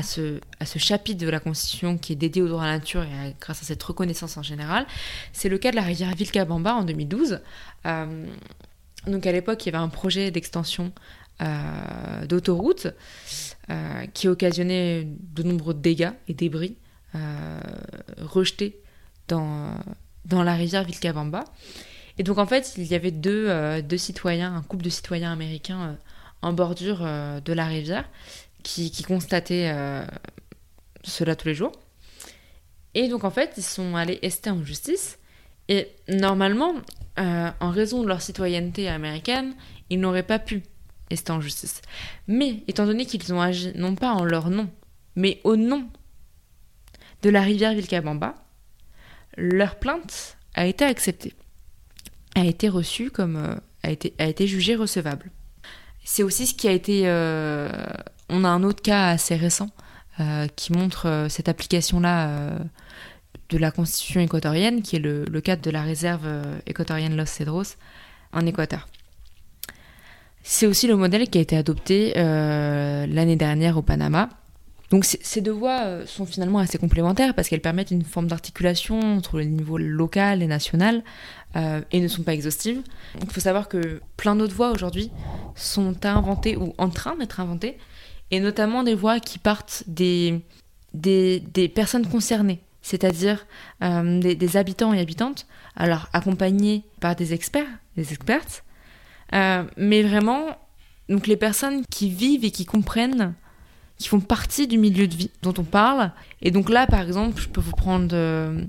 ce, 0.01 0.39
chapitre 0.77 1.23
de 1.23 1.29
la 1.29 1.39
Constitution 1.39 1.97
qui 1.97 2.13
est 2.13 2.17
dédié 2.17 2.41
au 2.41 2.47
droit 2.47 2.63
à 2.63 2.67
la 2.67 2.73
nature 2.73 3.03
et 3.03 3.35
grâce 3.39 3.61
à 3.61 3.65
cette 3.65 3.83
reconnaissance 3.83 4.37
en 4.37 4.43
général, 4.43 4.85
c'est 5.31 5.49
le 5.49 5.57
cas 5.57 5.71
de 5.71 5.77
la 5.77 5.83
rivière 5.83 6.13
Vilcabamba 6.13 6.73
en 6.73 6.83
2012. 6.83 7.39
donc 9.07 9.25
à 9.25 9.31
l'époque, 9.31 9.65
il 9.65 9.71
y 9.71 9.75
avait 9.75 9.83
un 9.83 9.89
projet 9.89 10.31
d'extension 10.31 10.91
euh, 11.41 12.25
d'autoroute 12.27 12.87
euh, 13.69 14.05
qui 14.13 14.29
occasionnait 14.29 15.05
de 15.05 15.43
nombreux 15.43 15.73
dégâts 15.73 16.13
et 16.29 16.33
débris 16.33 16.77
euh, 17.13 17.59
rejetés 18.21 18.79
dans, 19.27 19.75
dans 20.25 20.43
la 20.43 20.55
rivière 20.55 20.83
Vilcabamba. 20.83 21.45
Et 22.17 22.23
donc 22.23 22.37
en 22.37 22.45
fait, 22.45 22.73
il 22.77 22.85
y 22.85 22.95
avait 22.95 23.11
deux, 23.11 23.81
deux 23.81 23.97
citoyens, 23.97 24.55
un 24.55 24.61
couple 24.61 24.83
de 24.83 24.89
citoyens 24.89 25.31
américains 25.31 25.97
en 26.41 26.53
bordure 26.53 26.99
de 26.99 27.53
la 27.53 27.65
rivière 27.65 28.09
qui, 28.63 28.89
qui 28.89 29.03
constataient 29.03 29.73
cela 31.03 31.35
tous 31.35 31.47
les 31.49 31.55
jours. 31.55 31.73
Et 32.93 33.09
donc 33.09 33.25
en 33.25 33.31
fait, 33.31 33.53
ils 33.57 33.63
sont 33.63 33.95
allés 33.95 34.19
ester 34.21 34.49
en 34.49 34.63
justice. 34.63 35.19
Et 35.67 35.89
normalement, 36.07 36.73
en 37.17 37.69
raison 37.69 38.01
de 38.01 38.07
leur 38.07 38.21
citoyenneté 38.21 38.87
américaine, 38.87 39.53
ils 39.89 39.99
n'auraient 39.99 40.23
pas 40.23 40.39
pu 40.39 40.63
c'était 41.11 41.31
en 41.31 41.41
justice. 41.41 41.81
Mais 42.27 42.63
étant 42.67 42.85
donné 42.85 43.05
qu'ils 43.05 43.33
ont 43.33 43.41
agi 43.41 43.71
non 43.75 43.95
pas 43.95 44.13
en 44.13 44.23
leur 44.23 44.49
nom, 44.49 44.69
mais 45.15 45.39
au 45.43 45.55
nom 45.55 45.87
de 47.21 47.29
la 47.29 47.41
rivière 47.41 47.73
Vilcabamba, 47.73 48.35
leur 49.37 49.75
plainte 49.75 50.37
a 50.53 50.65
été 50.65 50.85
acceptée, 50.85 51.33
a 52.35 52.45
été 52.45 52.69
reçue 52.69 53.11
comme 53.11 53.35
euh, 53.37 53.55
a 53.83 53.91
été 53.91 54.13
a 54.19 54.25
été 54.25 54.47
jugée 54.47 54.75
recevable. 54.75 55.31
C'est 56.03 56.23
aussi 56.23 56.47
ce 56.47 56.53
qui 56.53 56.67
a 56.67 56.71
été. 56.71 57.03
Euh, 57.05 57.69
on 58.29 58.43
a 58.43 58.49
un 58.49 58.63
autre 58.63 58.81
cas 58.81 59.09
assez 59.09 59.35
récent 59.35 59.69
euh, 60.19 60.47
qui 60.55 60.73
montre 60.73 61.27
cette 61.29 61.49
application-là 61.49 62.59
de 63.49 63.57
la 63.57 63.71
constitution 63.71 64.21
équatorienne, 64.21 64.81
qui 64.81 64.95
est 64.95 64.99
le, 64.99 65.25
le 65.25 65.41
cadre 65.41 65.61
de 65.61 65.69
la 65.69 65.83
réserve 65.83 66.27
équatorienne 66.65 67.15
Los 67.15 67.25
Cedros 67.25 67.75
en 68.33 68.45
Équateur. 68.45 68.87
C'est 70.41 70.67
aussi 70.67 70.87
le 70.87 70.95
modèle 70.95 71.29
qui 71.29 71.37
a 71.37 71.41
été 71.41 71.57
adopté 71.57 72.13
l'année 72.15 73.35
dernière 73.35 73.77
au 73.77 73.81
Panama. 73.83 74.29
Donc 74.95 75.03
ces 75.03 75.41
deux 75.41 75.51
voies 75.51 75.81
euh, 75.83 76.05
sont 76.05 76.25
finalement 76.25 76.59
assez 76.59 76.77
complémentaires 76.77 77.33
parce 77.33 77.49
qu'elles 77.49 77.59
permettent 77.59 77.91
une 77.91 78.05
forme 78.05 78.27
d'articulation 78.27 78.97
entre 78.97 79.39
le 79.39 79.43
niveau 79.43 79.77
local 79.77 80.41
et 80.41 80.47
national 80.47 81.03
euh, 81.57 81.81
et 81.91 81.99
ne 81.99 82.07
sont 82.07 82.23
pas 82.23 82.33
exhaustives. 82.33 82.81
Il 83.21 83.29
faut 83.29 83.41
savoir 83.41 83.67
que 83.67 83.99
plein 84.15 84.37
d'autres 84.37 84.55
voies 84.55 84.71
aujourd'hui 84.71 85.11
sont 85.53 85.97
à 86.05 86.13
inventer 86.13 86.55
ou 86.55 86.73
en 86.77 86.87
train 86.87 87.17
d'être 87.17 87.41
inventées 87.41 87.77
et 88.31 88.39
notamment 88.39 88.83
des 88.83 88.95
voies 88.95 89.19
qui 89.19 89.37
partent 89.37 89.83
des, 89.87 90.39
des, 90.93 91.41
personnes 91.75 92.07
concernées, 92.07 92.61
c'est-à-dire 92.81 93.45
des, 93.81 94.35
des, 94.35 94.55
habitants 94.55 94.93
et 94.93 95.01
habitantes, 95.01 95.45
alors 95.75 96.07
par 97.01 97.15
des 97.17 97.33
experts, 97.33 97.67
des 97.97 98.13
expertes, 98.13 98.63
euh, 99.33 99.65
mais 99.75 100.03
vraiment, 100.03 100.57
donc 101.09 101.27
les 101.27 101.35
personnes 101.35 101.83
qui 101.91 102.09
vivent 102.09 102.45
et 102.45 102.51
qui 102.51 102.63
comprennent, 102.63 103.33
qui 103.97 104.07
font 104.07 104.19
partie 104.19 104.67
du 104.67 104.77
milieu 104.77 105.07
de 105.07 105.15
vie 105.15 105.31
dont 105.41 105.53
on 105.57 105.63
parle. 105.63 106.11
Et 106.41 106.51
donc 106.51 106.69
là, 106.69 106.87
par 106.87 107.01
exemple, 107.01 107.41
je 107.41 107.47
peux 107.47 107.61
vous 107.61 107.71
prendre 107.71 108.09
euh, 108.13 108.61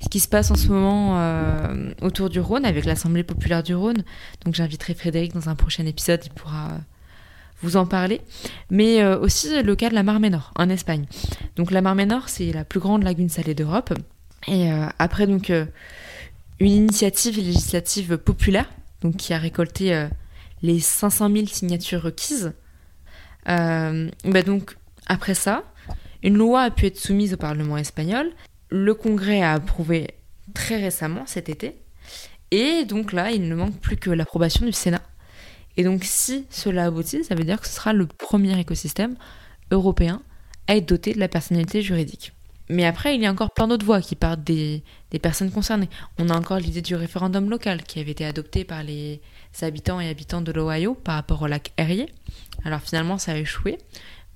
ce 0.00 0.08
qui 0.08 0.20
se 0.20 0.28
passe 0.28 0.50
en 0.50 0.56
ce 0.56 0.68
moment 0.68 1.18
euh, 1.18 1.90
autour 2.02 2.30
du 2.30 2.40
Rhône 2.40 2.64
avec 2.64 2.84
l'Assemblée 2.84 3.22
populaire 3.22 3.62
du 3.62 3.74
Rhône. 3.74 4.04
Donc 4.44 4.54
j'inviterai 4.54 4.94
Frédéric 4.94 5.34
dans 5.34 5.48
un 5.48 5.54
prochain 5.54 5.86
épisode, 5.86 6.20
il 6.24 6.30
pourra 6.30 6.70
vous 7.62 7.76
en 7.76 7.86
parler. 7.86 8.20
Mais 8.70 9.04
aussi 9.04 9.62
le 9.62 9.76
cas 9.76 9.88
de 9.88 9.94
la 9.94 10.02
Mar 10.02 10.20
Menor 10.20 10.52
en 10.56 10.68
Espagne. 10.68 11.06
Donc 11.56 11.70
la 11.70 11.80
Mar 11.80 11.94
Menor, 11.94 12.28
c'est 12.28 12.52
la 12.52 12.64
plus 12.64 12.80
grande 12.80 13.02
lagune 13.02 13.28
salée 13.28 13.54
d'Europe. 13.54 13.94
Et 14.48 14.70
après 14.98 15.26
donc 15.26 15.50
une 16.60 16.72
initiative 16.72 17.36
législative 17.36 18.18
populaire 18.18 18.66
donc 19.02 19.16
qui 19.16 19.32
a 19.32 19.38
récolté 19.38 19.94
euh, 19.94 20.08
les 20.62 20.80
500 20.80 21.30
000 21.32 21.46
signatures 21.46 22.02
requises. 22.02 22.52
Euh, 23.48 24.10
bah 24.24 24.42
donc, 24.42 24.76
après 25.06 25.34
ça, 25.34 25.64
une 26.22 26.36
loi 26.36 26.62
a 26.62 26.70
pu 26.70 26.86
être 26.86 26.98
soumise 26.98 27.34
au 27.34 27.36
Parlement 27.36 27.76
espagnol. 27.76 28.30
Le 28.70 28.94
Congrès 28.94 29.42
a 29.42 29.52
approuvé 29.52 30.08
très 30.54 30.76
récemment, 30.80 31.24
cet 31.26 31.48
été. 31.48 31.76
Et 32.50 32.84
donc 32.84 33.12
là, 33.12 33.30
il 33.30 33.48
ne 33.48 33.54
manque 33.54 33.78
plus 33.78 33.96
que 33.96 34.10
l'approbation 34.10 34.66
du 34.66 34.72
Sénat. 34.72 35.02
Et 35.76 35.84
donc, 35.84 36.04
si 36.04 36.46
cela 36.50 36.86
aboutit, 36.86 37.24
ça 37.24 37.34
veut 37.34 37.44
dire 37.44 37.60
que 37.60 37.66
ce 37.66 37.74
sera 37.74 37.92
le 37.92 38.06
premier 38.06 38.58
écosystème 38.58 39.16
européen 39.70 40.22
à 40.68 40.76
être 40.76 40.86
doté 40.86 41.12
de 41.12 41.20
la 41.20 41.28
personnalité 41.28 41.82
juridique. 41.82 42.32
Mais 42.68 42.84
après, 42.84 43.14
il 43.14 43.22
y 43.22 43.26
a 43.26 43.30
encore 43.30 43.52
plein 43.52 43.68
d'autres 43.68 43.86
voies 43.86 44.00
qui 44.00 44.16
partent 44.16 44.42
des, 44.42 44.82
personnes 45.22 45.50
concernées. 45.50 45.88
On 46.18 46.28
a 46.28 46.36
encore 46.36 46.58
l'idée 46.58 46.82
du 46.82 46.94
référendum 46.94 47.48
local 47.48 47.82
qui 47.82 48.00
avait 48.00 48.10
été 48.10 48.24
adopté 48.24 48.64
par 48.64 48.82
les 48.82 49.20
habitants 49.64 50.00
et 50.00 50.08
habitantes 50.08 50.44
de 50.44 50.52
l'Ohio 50.52 50.94
par 50.94 51.14
rapport 51.14 51.42
au 51.42 51.46
lac 51.46 51.72
Erie. 51.78 52.06
Alors 52.64 52.80
finalement, 52.80 53.16
ça 53.16 53.32
a 53.32 53.36
échoué, 53.36 53.78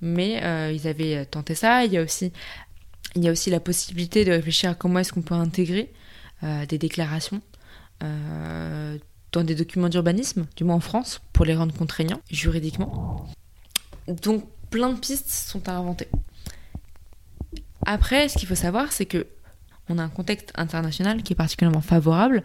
mais 0.01 0.43
euh, 0.43 0.71
ils 0.71 0.87
avaient 0.87 1.25
tenté 1.25 1.53
ça. 1.53 1.85
Il 1.85 1.93
y 1.93 1.97
a 1.97 2.01
aussi, 2.01 2.31
il 3.15 3.23
y 3.23 3.27
a 3.27 3.31
aussi 3.31 3.49
la 3.49 3.59
possibilité 3.59 4.25
de 4.25 4.31
réfléchir 4.31 4.71
à 4.71 4.73
comment 4.73 4.99
est-ce 4.99 5.13
qu'on 5.13 5.21
peut 5.21 5.35
intégrer 5.35 5.91
euh, 6.43 6.65
des 6.65 6.77
déclarations 6.77 7.41
euh, 8.03 8.97
dans 9.31 9.43
des 9.43 9.53
documents 9.53 9.89
d'urbanisme, 9.89 10.47
du 10.55 10.63
moins 10.63 10.75
en 10.75 10.79
France, 10.79 11.21
pour 11.33 11.45
les 11.45 11.55
rendre 11.55 11.73
contraignants 11.75 12.21
juridiquement. 12.31 13.27
Donc 14.07 14.45
plein 14.71 14.91
de 14.91 14.99
pistes 14.99 15.29
sont 15.29 15.69
à 15.69 15.73
inventer. 15.73 16.07
Après, 17.85 18.27
ce 18.27 18.37
qu'il 18.37 18.47
faut 18.47 18.55
savoir, 18.55 18.91
c'est 18.91 19.05
que 19.05 19.27
on 19.89 19.97
a 19.97 20.03
un 20.03 20.09
contexte 20.09 20.51
international 20.55 21.21
qui 21.21 21.33
est 21.33 21.35
particulièrement 21.35 21.81
favorable. 21.81 22.43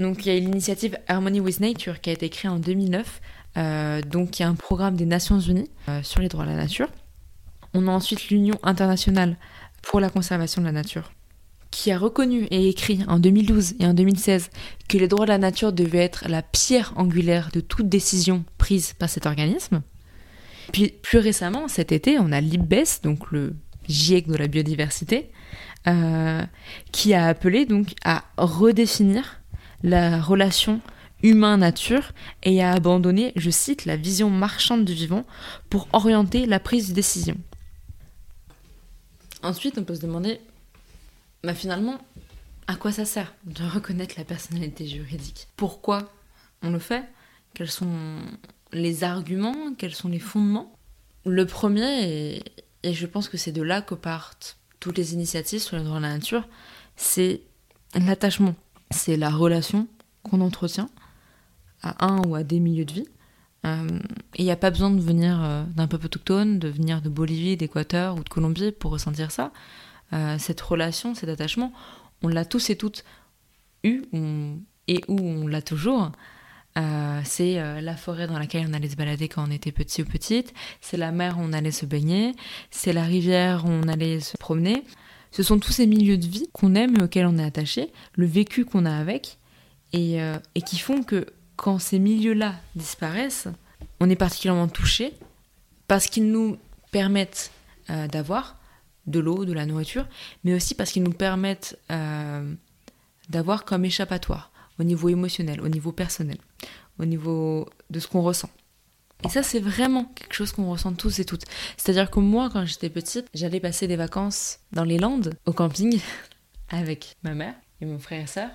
Donc 0.00 0.24
il 0.24 0.32
y 0.32 0.36
a 0.36 0.40
l'initiative 0.40 0.98
Harmony 1.08 1.40
with 1.40 1.60
Nature 1.60 2.00
qui 2.00 2.10
a 2.10 2.14
été 2.14 2.30
créée 2.30 2.50
en 2.50 2.58
2009. 2.58 3.20
Euh, 3.56 4.00
donc 4.02 4.40
y 4.40 4.42
a 4.42 4.48
un 4.48 4.54
programme 4.54 4.96
des 4.96 5.04
Nations 5.04 5.38
Unies 5.38 5.70
euh, 5.88 6.02
sur 6.02 6.20
les 6.20 6.28
droits 6.28 6.44
de 6.44 6.50
la 6.50 6.56
nature. 6.56 6.88
On 7.74 7.86
a 7.86 7.90
ensuite 7.90 8.30
l'Union 8.30 8.58
internationale 8.62 9.36
pour 9.82 10.00
la 10.00 10.08
conservation 10.08 10.62
de 10.62 10.66
la 10.66 10.72
nature 10.72 11.12
qui 11.70 11.92
a 11.92 11.98
reconnu 11.98 12.48
et 12.50 12.68
écrit 12.68 13.04
en 13.06 13.20
2012 13.20 13.74
et 13.78 13.86
en 13.86 13.94
2016 13.94 14.50
que 14.88 14.98
les 14.98 15.06
droits 15.06 15.26
de 15.26 15.30
la 15.30 15.38
nature 15.38 15.72
devaient 15.72 15.98
être 15.98 16.24
la 16.28 16.42
pierre 16.42 16.92
angulaire 16.96 17.50
de 17.52 17.60
toute 17.60 17.88
décision 17.88 18.44
prise 18.58 18.94
par 18.94 19.08
cet 19.08 19.26
organisme. 19.26 19.82
Puis 20.72 20.94
plus 21.02 21.18
récemment, 21.18 21.68
cet 21.68 21.92
été, 21.92 22.18
on 22.18 22.32
a 22.32 22.40
l'IBES, 22.40 23.02
donc 23.04 23.30
le 23.30 23.54
GIEC 23.88 24.26
de 24.26 24.36
la 24.36 24.48
biodiversité, 24.48 25.30
euh, 25.86 26.42
qui 26.90 27.14
a 27.14 27.26
appelé 27.26 27.66
donc 27.66 27.94
à 28.04 28.24
redéfinir 28.36 29.39
la 29.82 30.20
relation 30.20 30.80
humain-nature 31.22 32.12
et 32.42 32.62
à 32.62 32.72
abandonner, 32.72 33.32
je 33.36 33.50
cite, 33.50 33.84
la 33.84 33.96
vision 33.96 34.30
marchande 34.30 34.84
du 34.84 34.94
vivant 34.94 35.24
pour 35.68 35.88
orienter 35.92 36.46
la 36.46 36.60
prise 36.60 36.90
de 36.90 36.94
décision. 36.94 37.36
Ensuite, 39.42 39.78
on 39.78 39.84
peut 39.84 39.94
se 39.94 40.02
demander, 40.02 40.40
bah 41.42 41.54
finalement, 41.54 41.98
à 42.66 42.76
quoi 42.76 42.92
ça 42.92 43.04
sert 43.04 43.34
de 43.44 43.64
reconnaître 43.64 44.14
la 44.16 44.24
personnalité 44.24 44.86
juridique? 44.86 45.48
Pourquoi 45.56 46.12
on 46.62 46.70
le 46.70 46.78
fait? 46.78 47.04
Quels 47.54 47.70
sont 47.70 48.18
les 48.72 49.02
arguments? 49.02 49.74
Quels 49.76 49.94
sont 49.94 50.08
les 50.08 50.18
fondements? 50.18 50.72
Le 51.26 51.44
premier, 51.46 52.42
et, 52.82 52.94
je 52.94 53.06
pense 53.06 53.28
que 53.28 53.36
c'est 53.36 53.52
de 53.52 53.62
là 53.62 53.82
que 53.82 53.94
partent 53.94 54.56
toutes 54.78 54.96
les 54.96 55.12
initiatives 55.12 55.60
sur 55.60 55.76
les 55.76 55.84
droits 55.84 55.98
de 55.98 56.02
la 56.02 56.14
nature, 56.14 56.48
c'est 56.96 57.42
l'attachement. 57.94 58.54
C'est 58.90 59.16
la 59.16 59.30
relation 59.30 59.88
qu'on 60.22 60.40
entretient 60.40 60.90
à 61.82 62.06
un 62.06 62.22
ou 62.22 62.34
à 62.34 62.42
des 62.42 62.60
milieux 62.60 62.84
de 62.84 62.92
vie. 62.92 63.08
Euh, 63.66 64.00
il 64.36 64.44
n'y 64.44 64.50
a 64.50 64.56
pas 64.56 64.70
besoin 64.70 64.90
de 64.90 65.00
venir 65.00 65.38
euh, 65.42 65.64
d'un 65.74 65.86
peuple 65.86 66.06
autochtone, 66.06 66.58
de 66.58 66.68
venir 66.68 67.02
de 67.02 67.08
Bolivie, 67.08 67.56
d'Équateur 67.56 68.16
ou 68.16 68.24
de 68.24 68.28
Colombie 68.28 68.72
pour 68.72 68.90
ressentir 68.90 69.30
ça. 69.30 69.52
Euh, 70.12 70.36
cette 70.38 70.60
relation, 70.60 71.14
cet 71.14 71.28
attachement, 71.28 71.72
on 72.22 72.28
l'a 72.28 72.44
tous 72.44 72.70
et 72.70 72.76
toutes 72.76 73.04
eu 73.84 74.02
et 74.88 75.00
où 75.08 75.18
on 75.18 75.46
l'a 75.46 75.62
toujours. 75.62 76.12
Euh, 76.78 77.20
c'est 77.24 77.58
euh, 77.58 77.80
la 77.80 77.96
forêt 77.96 78.26
dans 78.26 78.38
laquelle 78.38 78.66
on 78.68 78.72
allait 78.72 78.88
se 78.88 78.96
balader 78.96 79.28
quand 79.28 79.46
on 79.46 79.50
était 79.50 79.72
petit 79.72 80.02
ou 80.02 80.04
petite, 80.04 80.54
c'est 80.80 80.96
la 80.96 81.10
mer 81.10 81.36
où 81.38 81.42
on 81.42 81.52
allait 81.52 81.72
se 81.72 81.84
baigner, 81.84 82.34
c'est 82.70 82.92
la 82.92 83.02
rivière 83.02 83.64
où 83.64 83.68
on 83.68 83.88
allait 83.88 84.20
se 84.20 84.36
promener. 84.36 84.84
Ce 85.32 85.42
sont 85.42 85.58
tous 85.58 85.72
ces 85.72 85.86
milieux 85.86 86.18
de 86.18 86.26
vie 86.26 86.48
qu'on 86.52 86.74
aime 86.74 86.96
et 86.96 87.02
auxquels 87.02 87.26
on 87.26 87.38
est 87.38 87.44
attaché, 87.44 87.92
le 88.14 88.26
vécu 88.26 88.64
qu'on 88.64 88.84
a 88.84 88.96
avec, 88.96 89.38
et, 89.92 90.18
et, 90.54 90.62
qui 90.62 90.78
font 90.78 91.02
que 91.02 91.26
quand 91.56 91.80
ces 91.80 91.98
milieux-là 91.98 92.54
disparaissent, 92.76 93.48
on 93.98 94.08
est 94.08 94.16
particulièrement 94.16 94.68
touché 94.68 95.12
parce 95.88 96.06
qu'ils 96.06 96.30
nous 96.30 96.58
permettent 96.92 97.50
d'avoir 97.88 98.60
de 99.06 99.18
l'eau, 99.18 99.44
de 99.44 99.52
la 99.52 99.66
nourriture, 99.66 100.06
mais 100.44 100.54
aussi 100.54 100.74
parce 100.74 100.90
qu'ils 100.92 101.02
nous 101.02 101.12
permettent 101.12 101.78
euh, 101.90 102.54
d'avoir 103.28 103.64
comme 103.64 103.84
échappatoire 103.84 104.50
au 104.78 104.84
niveau 104.84 105.08
émotionnel, 105.08 105.60
au 105.60 105.68
niveau 105.68 105.92
personnel, 105.92 106.38
au 106.98 107.04
niveau 107.04 107.68
de 107.90 108.00
ce 108.00 108.08
qu'on 108.08 108.22
ressent. 108.22 108.50
Et 109.24 109.28
ça, 109.28 109.42
c'est 109.42 109.60
vraiment 109.60 110.04
quelque 110.14 110.34
chose 110.34 110.52
qu'on 110.52 110.70
ressent 110.70 110.92
tous 110.92 111.18
et 111.18 111.24
toutes. 111.24 111.44
C'est-à-dire 111.76 112.10
que 112.10 112.20
moi, 112.20 112.48
quand 112.52 112.64
j'étais 112.64 112.90
petite, 112.90 113.26
j'allais 113.34 113.60
passer 113.60 113.86
des 113.86 113.96
vacances 113.96 114.58
dans 114.72 114.84
les 114.84 114.98
Landes, 114.98 115.34
au 115.46 115.52
camping, 115.52 116.00
avec 116.68 117.16
ma 117.22 117.34
mère 117.34 117.54
et 117.80 117.86
mon 117.86 117.98
frère 117.98 118.22
et 118.22 118.26
soeur. 118.26 118.50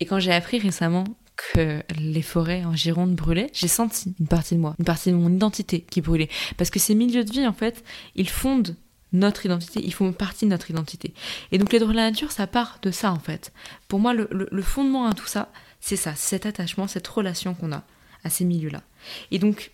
Et 0.00 0.06
quand 0.06 0.18
j'ai 0.18 0.32
appris 0.32 0.58
récemment 0.58 1.04
que 1.36 1.82
les 1.98 2.22
forêts 2.22 2.64
en 2.64 2.74
Gironde 2.74 3.14
brûlaient, 3.14 3.50
j'ai 3.52 3.68
senti 3.68 4.14
une 4.18 4.26
partie 4.26 4.54
de 4.54 4.60
moi, 4.60 4.74
une 4.78 4.84
partie 4.84 5.10
de 5.10 5.16
mon 5.16 5.32
identité 5.32 5.80
qui 5.80 6.00
brûlait. 6.00 6.28
Parce 6.56 6.70
que 6.70 6.78
ces 6.78 6.94
milieux 6.94 7.24
de 7.24 7.30
vie, 7.30 7.46
en 7.46 7.52
fait, 7.52 7.84
ils 8.14 8.28
fondent 8.28 8.76
notre 9.12 9.46
identité, 9.46 9.80
ils 9.84 9.94
font 9.94 10.12
partie 10.12 10.44
de 10.46 10.50
notre 10.50 10.70
identité. 10.70 11.14
Et 11.52 11.58
donc 11.58 11.72
les 11.72 11.78
droits 11.78 11.92
de 11.92 11.96
la 11.96 12.10
nature, 12.10 12.32
ça 12.32 12.46
part 12.46 12.78
de 12.82 12.90
ça 12.90 13.12
en 13.12 13.18
fait. 13.18 13.52
Pour 13.88 14.00
moi, 14.00 14.12
le, 14.14 14.62
fondement 14.62 15.06
à 15.06 15.14
tout 15.14 15.26
ça, 15.26 15.50
c'est 15.80 15.96
ça, 15.96 16.14
cet 16.14 16.46
attachement, 16.46 16.86
cette 16.86 17.06
relation 17.06 17.54
qu'on 17.54 17.72
a 17.72 17.84
à 18.26 18.30
ces 18.30 18.44
milieux-là. 18.44 18.82
Et 19.30 19.38
donc, 19.38 19.70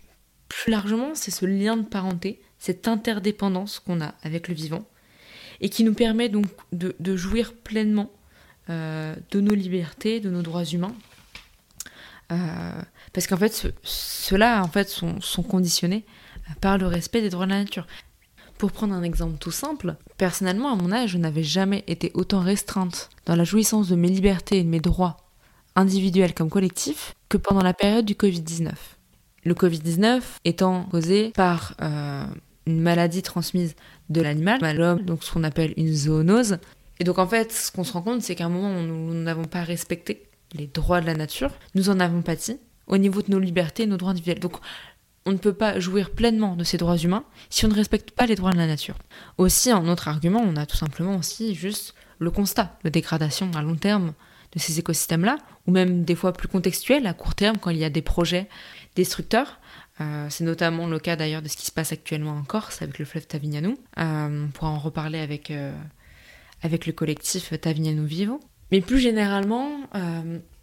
plus 0.48 0.70
largement, 0.70 1.14
c'est 1.14 1.30
ce 1.30 1.46
lien 1.46 1.76
de 1.76 1.82
parenté, 1.82 2.40
cette 2.58 2.86
interdépendance 2.86 3.80
qu'on 3.80 4.00
a 4.00 4.14
avec 4.22 4.48
le 4.48 4.54
vivant, 4.54 4.86
et 5.60 5.68
qui 5.68 5.84
nous 5.84 5.94
permet 5.94 6.28
donc 6.28 6.46
de, 6.72 7.16
jouir 7.16 7.54
pleinement 7.54 8.10
euh, 8.68 9.16
de 9.30 9.40
nos 9.40 9.54
libertés, 9.54 10.20
de 10.20 10.30
nos 10.30 10.42
droits 10.42 10.64
humains. 10.64 10.94
Euh, 12.30 12.82
parce 13.12 13.26
qu'en 13.26 13.36
fait, 13.36 13.72
ceux-là 13.82 14.62
en 14.62 14.68
fait, 14.68 14.88
sont 14.88 15.42
conditionnés 15.42 16.04
par 16.60 16.78
le 16.78 16.86
respect 16.86 17.22
des 17.22 17.30
droits 17.30 17.46
de 17.46 17.52
la 17.52 17.58
nature. 17.60 17.86
Pour 18.58 18.70
prendre 18.70 18.94
un 18.94 19.02
exemple 19.02 19.38
tout 19.38 19.50
simple, 19.50 19.96
personnellement, 20.18 20.72
à 20.72 20.76
mon 20.76 20.92
âge, 20.92 21.10
je 21.10 21.18
n'avais 21.18 21.42
jamais 21.42 21.84
été 21.86 22.10
autant 22.14 22.40
restreinte 22.40 23.10
dans 23.26 23.34
la 23.34 23.44
jouissance 23.44 23.88
de 23.88 23.96
mes 23.96 24.08
libertés 24.08 24.58
et 24.58 24.62
de 24.62 24.68
mes 24.68 24.80
droits 24.80 25.16
individuels 25.76 26.34
comme 26.34 26.50
collectifs 26.50 27.14
que 27.28 27.36
pendant 27.36 27.62
la 27.62 27.74
période 27.74 28.04
du 28.04 28.14
Covid-19. 28.14 28.70
Le 29.44 29.54
Covid-19 29.54 30.20
étant 30.44 30.84
causé 30.84 31.30
par 31.30 31.74
euh, 31.80 32.24
une 32.66 32.80
maladie 32.80 33.22
transmise 33.22 33.74
de 34.08 34.20
l'animal 34.20 34.64
à 34.64 34.72
l'homme, 34.72 35.02
donc 35.02 35.24
ce 35.24 35.32
qu'on 35.32 35.44
appelle 35.44 35.74
une 35.76 35.92
zoonose. 35.92 36.58
Et 37.00 37.04
donc 37.04 37.18
en 37.18 37.26
fait, 37.26 37.52
ce 37.52 37.72
qu'on 37.72 37.84
se 37.84 37.92
rend 37.92 38.02
compte, 38.02 38.22
c'est 38.22 38.34
qu'à 38.34 38.46
un 38.46 38.48
moment 38.48 38.78
où 38.78 38.82
nous 38.82 39.14
n'avons 39.14 39.44
pas 39.44 39.64
respecté 39.64 40.28
les 40.54 40.66
droits 40.66 41.00
de 41.00 41.06
la 41.06 41.14
nature, 41.14 41.50
nous 41.74 41.88
en 41.88 41.98
avons 41.98 42.22
pâti 42.22 42.58
au 42.86 42.98
niveau 42.98 43.22
de 43.22 43.30
nos 43.30 43.38
libertés 43.38 43.86
nos 43.86 43.96
droits 43.96 44.10
individuels. 44.10 44.40
Donc 44.40 44.58
on 45.24 45.32
ne 45.32 45.38
peut 45.38 45.52
pas 45.52 45.78
jouir 45.80 46.10
pleinement 46.10 46.56
de 46.56 46.64
ces 46.64 46.76
droits 46.76 46.96
humains 46.96 47.24
si 47.48 47.64
on 47.64 47.68
ne 47.68 47.74
respecte 47.74 48.10
pas 48.10 48.26
les 48.26 48.34
droits 48.34 48.52
de 48.52 48.58
la 48.58 48.66
nature. 48.66 48.96
Aussi, 49.38 49.70
un 49.70 49.88
autre 49.88 50.08
argument, 50.08 50.42
on 50.44 50.56
a 50.56 50.66
tout 50.66 50.76
simplement 50.76 51.16
aussi 51.16 51.54
juste 51.54 51.94
le 52.18 52.30
constat 52.30 52.76
de 52.84 52.88
dégradation 52.88 53.50
à 53.54 53.62
long 53.62 53.76
terme 53.76 54.12
de 54.54 54.58
ces 54.58 54.78
écosystèmes-là, 54.78 55.38
ou 55.66 55.72
même 55.72 56.04
des 56.04 56.14
fois 56.14 56.32
plus 56.32 56.48
contextuel, 56.48 57.06
à 57.06 57.14
court 57.14 57.34
terme, 57.34 57.56
quand 57.58 57.70
il 57.70 57.78
y 57.78 57.84
a 57.84 57.90
des 57.90 58.02
projets 58.02 58.48
destructeurs. 58.96 59.58
Euh, 60.00 60.26
c'est 60.30 60.44
notamment 60.44 60.86
le 60.86 60.98
cas 60.98 61.16
d'ailleurs 61.16 61.42
de 61.42 61.48
ce 61.48 61.56
qui 61.56 61.66
se 61.66 61.70
passe 61.70 61.92
actuellement 61.92 62.32
en 62.32 62.42
Corse 62.42 62.82
avec 62.82 62.98
le 62.98 63.04
fleuve 63.04 63.26
Tavignano. 63.26 63.74
Euh, 63.98 64.46
on 64.46 64.50
pourra 64.50 64.70
en 64.70 64.78
reparler 64.78 65.18
avec, 65.18 65.50
euh, 65.50 65.72
avec 66.62 66.86
le 66.86 66.92
collectif 66.92 67.52
Tavignano 67.60 68.04
Vivo. 68.04 68.40
Mais 68.70 68.80
plus 68.80 69.00
généralement, 69.00 69.68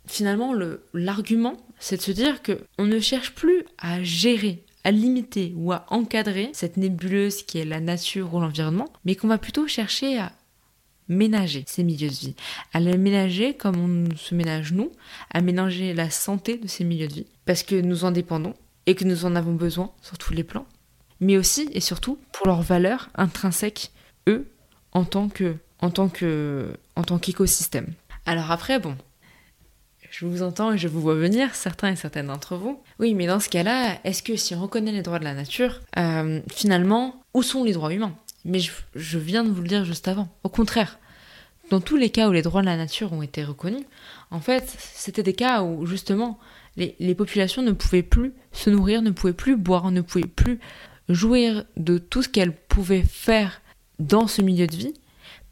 finalement, 0.08 0.56
l'argument, 0.96 1.58
c'est 1.78 1.98
de 1.98 2.02
se 2.02 2.12
dire 2.12 2.42
qu'on 2.42 2.86
ne 2.86 3.00
cherche 3.00 3.36
plus 3.36 3.66
à 3.78 4.02
gérer, 4.02 4.64
à 4.84 4.90
limiter 4.90 5.54
ou 5.56 5.74
à 5.74 5.86
encadrer 5.90 6.50
cette 6.54 6.78
nébuleuse 6.78 7.44
qui 7.44 7.60
est 7.60 7.66
la 7.66 7.80
nature 7.80 8.34
ou 8.34 8.40
l'environnement, 8.40 8.92
mais 9.06 9.16
qu'on 9.16 9.28
va 9.28 9.38
plutôt 9.38 9.68
chercher 9.68 10.18
à 10.18 10.32
ménager 11.10 11.64
ces 11.68 11.84
milieux 11.84 12.10
de 12.10 12.14
vie, 12.14 12.36
à 12.74 12.80
les 12.80 12.98
ménager 12.98 13.56
comme 13.56 14.10
on 14.12 14.16
se 14.16 14.36
ménage 14.36 14.72
nous, 14.72 14.92
à 15.32 15.42
ménager 15.42 15.94
la 15.94 16.10
santé 16.10 16.58
de 16.58 16.68
ces 16.68 16.84
milieux 16.84 17.08
de 17.08 17.14
vie, 17.14 17.28
parce 17.46 17.64
que 17.64 17.80
nous 17.82 18.06
en 18.06 18.12
dépendons 18.12 18.54
et 18.86 18.96
que 18.96 19.04
nous 19.04 19.26
en 19.26 19.36
avons 19.36 19.54
besoin 19.54 19.92
sur 20.02 20.18
tous 20.18 20.34
les 20.34 20.44
plans, 20.44 20.66
mais 21.20 21.38
aussi 21.38 21.70
et 21.74 21.82
surtout 21.82 22.18
pour 22.32 22.48
leurs 22.48 22.62
valeurs 22.62 23.10
intrinsèques, 23.16 23.92
eux, 24.28 24.48
en 24.92 25.04
tant 25.04 25.30
que 25.30 25.56
en 25.82 25.90
tant 25.90 26.10
que 26.10 26.74
en 26.96 27.04
tant 27.04 27.20
qu'écosystème. 27.20 27.94
Alors 28.26 28.52
après, 28.52 28.80
bon, 28.80 28.96
je 30.12 30.26
vous 30.26 30.42
entends 30.42 30.74
et 30.74 30.78
je 30.78 30.88
vous 30.88 31.02
vois 31.02 31.16
venir, 31.16 31.56
certains 31.56 31.92
et 31.92 31.96
certaines 31.96 32.28
d'entre 32.28 32.56
vous. 32.56 32.82
Oui, 33.00 33.14
mais 33.14 33.28
dans 33.28 33.40
ce 33.40 33.50
cas-là, 33.50 34.00
est-ce 34.04 34.24
que 34.24 34.36
si 34.36 34.56
on 34.56 34.62
reconnaît 34.62 34.92
les 34.92 35.02
droits 35.02 35.20
de 35.20 35.24
la 35.24 35.34
nature, 35.34 35.82
euh, 35.98 36.42
finalement, 36.52 37.22
où 37.34 37.44
sont 37.44 37.64
les 37.64 37.74
droits 37.74 37.94
humains? 37.94 38.16
Mais 38.46 38.60
je, 38.60 39.18
viens 39.18 39.44
de 39.44 39.50
vous 39.50 39.62
le 39.62 39.68
dire 39.68 39.86
juste 39.86 40.08
avant. 40.08 40.30
Au 40.44 40.50
contraire, 40.50 40.98
dans 41.70 41.82
tous 41.82 41.98
les 41.98 42.10
cas 42.10 42.30
où 42.30 42.32
les 42.32 42.42
droits 42.42 42.62
de 42.62 42.68
la 42.68 42.78
nature 42.78 43.14
ont 43.14 43.22
été 43.22 43.44
reconnus, 43.44 43.86
en 44.32 44.40
fait, 44.40 44.76
c'était 44.94 45.24
des 45.24 45.34
cas 45.34 45.62
où 45.64 45.86
justement 45.86 46.40
les, 46.78 47.16
populations 47.16 47.62
ne 47.62 47.72
pouvaient 47.72 48.04
plus 48.04 48.34
se 48.52 48.70
nourrir, 48.70 49.02
ne 49.02 49.12
pouvaient 49.12 49.34
plus 49.34 49.58
boire, 49.58 49.92
ne 49.92 50.02
pouvaient 50.02 50.24
plus 50.24 50.60
jouir 51.10 51.66
de 51.78 51.98
tout 51.98 52.22
ce 52.22 52.30
qu'elles 52.30 52.56
pouvaient 52.56 53.04
faire 53.04 53.62
dans 54.00 54.28
ce 54.28 54.42
milieu 54.42 54.68
de 54.68 54.76
vie 54.76 54.94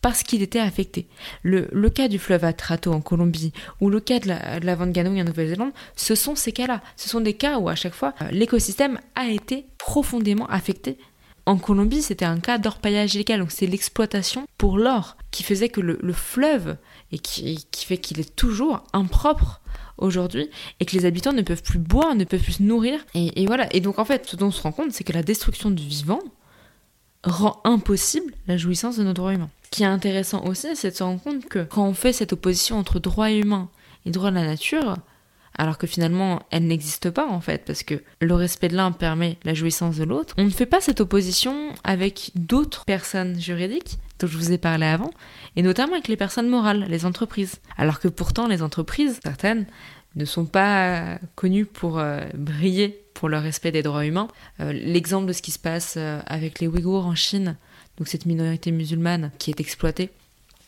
parce 0.02 0.24
qu'il 0.24 0.42
était 0.42 0.60
affecté. 0.60 1.08
Le, 1.44 1.90
cas 1.90 2.08
du 2.08 2.20
fleuve 2.20 2.46
Atrato 2.46 2.94
en 2.94 3.02
Colombie 3.02 3.52
ou 3.82 3.90
le 3.90 4.00
cas 4.00 4.20
de 4.20 4.28
la, 4.28 4.60
de 4.60 4.66
la 4.66 4.78
en 4.80 4.86
Nouvelle-Zélande, 4.86 5.72
ce 5.96 6.16
sont 6.16 6.36
ces 6.36 6.52
cas-là. 6.52 6.82
Ce 6.96 7.10
sont 7.10 7.20
des 7.20 7.34
cas 7.34 7.58
où 7.58 7.68
à 7.68 7.76
chaque 7.76 7.96
fois 7.96 8.14
euh, 8.22 8.30
l'écosystème 8.32 9.00
a 9.16 9.28
été 9.30 9.66
profondément 9.78 10.48
affecté 10.48 10.98
En 11.48 11.56
Colombie, 11.56 12.02
c'était 12.02 12.26
un 12.26 12.42
cas 12.42 12.58
d'orpaillage 12.58 13.16
illégal, 13.16 13.40
donc 13.40 13.52
c'est 13.52 13.68
l'exploitation 13.68 14.46
pour 14.58 14.78
l'or 14.78 15.16
qui 15.32 15.44
faisait 15.44 15.70
que 15.70 15.80
le, 15.80 16.12
fleuve, 16.12 16.76
et 17.14 17.20
qui, 17.20 17.66
fait 17.74 17.98
qu'il 17.98 18.20
est 18.20 18.36
toujours 18.36 18.84
impropre 18.92 19.62
aujourd'hui, 19.98 20.50
et 20.82 20.86
que 20.86 20.94
les 20.94 21.06
habitants 21.06 21.32
ne 21.32 21.42
peuvent 21.42 21.64
plus 21.64 21.80
boire, 21.80 22.16
ne 22.16 22.26
peuvent 22.26 22.44
plus 22.44 22.58
se 22.58 22.64
nourrir. 22.64 23.00
Et, 23.16 23.46
voilà, 23.46 23.74
et 23.74 23.80
donc 23.80 23.98
en 23.98 24.04
fait, 24.04 24.28
ce 24.28 24.36
dont 24.36 24.48
on 24.48 24.52
se 24.52 24.62
rend 24.62 24.74
compte, 24.74 24.92
c'est 24.92 25.06
que 25.06 25.14
la 25.14 25.24
destruction 25.24 25.72
du 25.72 25.84
vivant 25.84 26.20
rend 27.24 27.62
impossible 27.64 28.34
la 28.48 28.58
jouissance 28.58 28.98
de 28.98 29.06
nos 29.06 29.14
droits 29.14 29.34
humains. 29.34 29.50
Ce 29.64 29.70
qui 29.70 29.84
est 29.84 29.86
intéressant 29.86 30.44
aussi, 30.44 30.76
c'est 30.76 30.92
de 30.92 30.96
se 30.98 31.04
rendre 31.04 31.22
compte 31.24 31.46
que 31.46 31.64
quand 31.64 31.88
on 31.88 31.94
fait 31.94 32.12
cette 32.12 32.34
opposition 32.34 32.78
entre 32.78 33.00
droits 33.00 33.32
humains 33.32 33.70
et 34.06 34.12
droits 34.12 34.32
de 34.32 34.36
la 34.36 34.46
nature, 34.46 34.98
alors 35.56 35.78
que 35.78 35.88
finalement 35.88 36.42
elle 36.52 36.68
n'existe 36.68 37.10
pas 37.10 37.28
en 37.28 37.42
fait, 37.42 37.64
parce 37.66 37.84
que 37.84 38.02
le 38.22 38.34
respect 38.34 38.70
de 38.70 38.76
l'un 38.76 38.92
permet 38.92 39.38
la 39.44 39.54
jouissance 39.54 39.98
de 39.98 40.04
l'autre. 40.04 40.34
On 40.38 40.44
ne 40.44 40.50
fait 40.50 40.66
pas 40.66 40.82
cette 40.82 41.02
opposition 41.02 41.74
avec 41.84 42.32
d'autres 42.36 42.86
personnes 42.86 43.40
juridiques 43.40 43.98
dont 44.20 44.28
je 44.28 44.38
vous 44.38 44.52
ai 44.52 44.58
parlé 44.58 44.86
avant, 44.86 45.12
et 45.56 45.62
notamment 45.62 45.94
avec 45.94 46.08
les 46.08 46.18
personnes 46.18 46.50
morales, 46.50 46.86
les 46.90 47.06
entreprises. 47.06 47.58
Alors 47.78 48.00
que 48.00 48.08
pourtant 48.08 48.48
les 48.48 48.64
entreprises, 48.64 49.20
certaines, 49.24 49.68
ne 50.16 50.26
sont 50.26 50.46
pas 50.46 51.20
connues 51.36 51.66
pour 51.66 52.00
euh, 52.00 52.26
briller 52.34 53.04
pour 53.14 53.30
le 53.30 53.38
respect 53.38 53.72
des 53.72 53.84
droits 53.84 54.06
humains. 54.06 54.28
Euh, 54.60 54.74
l'exemple 54.74 55.28
de 55.28 55.34
ce 55.34 55.42
qui 55.42 55.52
se 55.52 55.60
passe 55.60 55.96
euh, 55.98 56.20
avec 56.26 56.60
les 56.60 56.68
Ouïghours 56.68 57.06
en 57.06 57.16
Chine, 57.16 57.56
donc 57.98 58.08
cette 58.08 58.26
minorité 58.26 58.72
musulmane 58.72 59.32
qui 59.38 59.52
est 59.52 59.60
exploitée, 59.60 60.10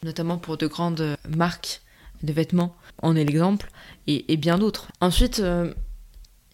notamment 0.03 0.37
pour 0.37 0.57
de 0.57 0.67
grandes 0.67 1.17
marques 1.27 1.81
de 2.23 2.34
vêtements, 2.34 2.75
en 3.01 3.15
est 3.15 3.23
l'exemple, 3.23 3.69
et, 4.08 4.38
bien 4.38 4.58
d'autres. 4.58 4.88
Ensuite, 5.01 5.39
euh, 5.39 5.73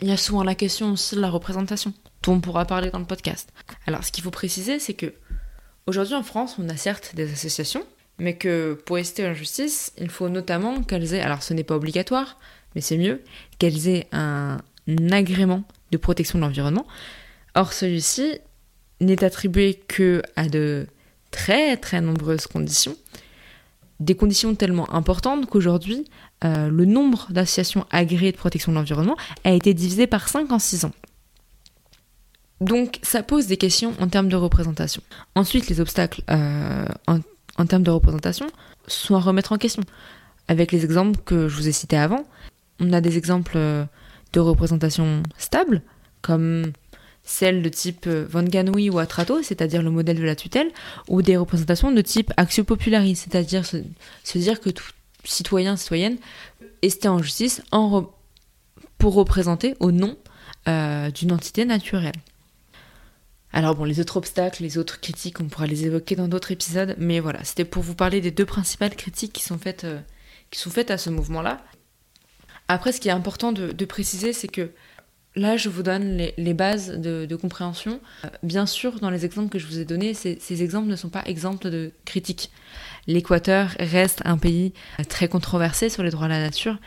il 0.02 0.10
y 0.10 0.12
a 0.12 0.18
souvent 0.18 0.44
la 0.44 0.56
question 0.56 0.92
aussi 0.92 1.16
de 1.16 1.22
la 1.22 1.30
représentation, 1.30 1.94
dont 2.24 2.34
on 2.34 2.42
pourra 2.42 2.66
parler 2.66 2.92
dans 2.92 3.00
le 3.00 3.06
podcast. 3.06 3.52
Alors, 3.88 4.04
ce 4.04 4.12
qu'il 4.12 4.24
faut 4.24 4.32
préciser, 4.32 4.80
c'est 4.80 4.94
que 4.94 5.14
aujourd'hui 5.88 6.16
en 6.16 6.24
France, 6.24 6.58
on 6.60 6.68
a 6.70 6.78
certes 6.78 7.14
des 7.16 7.32
associations, 7.32 7.86
mais 8.18 8.36
que 8.36 8.80
pour 8.86 8.98
rester 8.98 9.28
en 9.28 9.34
justice, 9.34 9.94
il 10.00 10.10
faut 10.10 10.30
notamment 10.30 10.84
qu'elles 10.84 11.14
aient, 11.14 11.22
alors 11.22 11.44
ce 11.44 11.54
n'est 11.54 11.64
pas 11.64 11.76
obligatoire, 11.76 12.40
mais 12.74 12.82
c'est 12.82 12.98
mieux, 12.98 13.22
qu'elles 13.58 13.88
aient 13.88 14.08
un, 14.12 14.60
agrément 15.12 15.64
de 15.92 15.98
protection 15.98 16.40
de 16.40 16.44
l'environnement. 16.44 16.86
Or, 17.56 17.74
celui-ci 17.74 18.38
n'est 19.02 19.24
attribué 19.24 19.80
que 19.88 20.22
à 20.36 20.48
de 20.48 20.88
très 21.32 21.78
très 21.78 22.02
nombreuses 22.02 22.48
conditions, 22.48 22.96
des 24.00 24.16
conditions 24.16 24.56
tellement 24.56 24.94
importantes 24.94 25.46
qu'aujourd'hui, 25.48 26.06
euh, 26.44 26.70
le 26.70 26.86
nombre 26.86 27.28
d'associations 27.30 27.86
agréées 27.92 28.32
de 28.32 28.38
protection 28.38 28.72
de 28.72 28.78
l'environnement 28.78 29.16
a 29.44 29.52
été 29.52 29.74
divisé 29.74 30.08
par 30.08 30.28
5 30.28 30.52
en 30.52 30.60
6 30.60 30.86
ans. 30.86 30.92
Donc 32.62 33.00
ça 33.04 33.24
pose 33.24 33.48
des 33.48 33.58
questions 33.58 33.94
en 34.00 34.08
termes 34.08 34.30
de 34.30 34.36
représentation. 34.36 35.02
Ensuite, 35.36 35.68
les 35.68 35.80
obstacles 35.80 36.22
euh, 36.30 36.86
en, 37.08 37.66
termes 37.66 37.84
de 37.84 37.92
représentation 37.92 38.48
sont 38.88 39.16
à 39.16 39.20
remettre 39.20 39.52
en 39.52 39.58
question. 39.58 39.84
Avec 40.48 40.72
les 40.72 40.86
exemples 40.86 41.20
que 41.26 41.48
je 41.48 41.56
vous 41.56 41.68
ai 41.68 41.72
cités 41.72 41.98
avant, 41.98 42.24
on 42.80 42.94
a 42.94 43.02
des 43.02 43.18
exemples 43.18 43.54
euh, 43.56 43.86
de 44.34 44.40
représentation 44.40 45.24
stable, 45.38 45.82
comme 46.22 46.72
celle 47.26 47.64
de 47.64 47.70
type 47.70 48.06
euh, 48.08 48.26
Van 48.30 48.46
ou 48.46 49.00
Atrato, 49.00 49.42
c'est-à-dire 49.42 49.82
le 49.82 49.90
modèle 49.90 50.18
de 50.18 50.24
la 50.24 50.36
tutelle, 50.36 50.72
ou 51.10 51.24
des 51.24 51.36
représentations 51.36 51.92
de 51.92 52.02
type 52.02 52.32
Axio 52.38 52.64
Popularis, 52.64 53.16
c'est-à-dire 53.16 53.66
se, 53.66 53.78
dire 54.38 54.62
que 54.62 54.70
tout 54.70 54.86
citoyen, 55.24 55.76
citoyenne 55.76 56.18
est 56.84 57.06
en 57.08 57.18
justice 57.22 57.64
pour 59.00 59.16
représenter 59.16 59.76
au 59.80 59.92
nom 59.92 60.18
euh, 60.68 61.10
d'une 61.10 61.32
entité 61.32 61.66
naturelle. 61.66 62.16
Alors 63.52 63.74
bon, 63.74 63.86
les 63.86 64.00
autres 64.00 64.18
obstacles, 64.18 64.62
les 64.62 64.78
autres 64.78 65.00
critiques, 65.00 65.40
on 65.42 65.46
pourra 65.46 65.66
les 65.66 65.86
évoquer 65.86 66.16
dans 66.16 66.28
d'autres 66.28 66.52
épisodes, 66.52 66.96
mais 67.00 67.20
voilà, 67.20 67.44
c'était 67.44 67.66
pour 67.66 67.82
vous 67.82 67.96
parler 67.96 68.22
des 68.22 68.32
deux 68.32 68.46
principales 68.46 68.96
critiques 68.96 69.34
qui 69.34 69.44
sont 69.44 69.58
faites, 69.58 69.86
euh, 69.86 70.00
qui 70.52 70.60
sont 70.60 70.70
faites 70.70 70.92
à 70.92 71.00
ce 71.00 71.10
mouvement-là. 71.10 71.64
Après, 72.68 72.92
ce 72.92 73.00
qui 73.00 73.08
est 73.10 73.12
important 73.12 73.52
de 73.52 73.86
préciser, 73.86 74.34
c'est 74.34 74.48
que 74.48 74.72
Là, 75.38 75.58
je 75.58 75.68
vous 75.68 75.84
donne 75.84 76.18
les, 76.38 76.54
bases 76.54 76.92
de, 76.92 77.36
compréhension. 77.36 78.00
Euh, 78.24 78.30
bien 78.42 78.66
sûr, 78.66 79.00
dans 79.02 79.10
les 79.10 79.26
exemples 79.26 79.50
que 79.50 79.60
je 79.60 79.68
vous 79.68 79.80
ai 79.80 79.86
donnés, 79.86 80.14
ces, 80.14 80.64
exemples 80.64 80.88
ne 80.88 80.96
sont 80.96 81.10
pas 81.10 81.24
exemples 81.26 81.70
de 81.70 81.92
critiques. 82.06 82.52
L'Équateur 83.08 83.72
reste 83.80 84.22
un 84.24 84.38
pays 84.38 84.74
euh, 85.00 85.04
très 85.04 85.28
controversé 85.28 85.90
sur 85.90 86.04
les 86.04 86.10
droits 86.10 86.28
de 86.28 86.32
la 86.32 86.40
nature, 86.40 86.78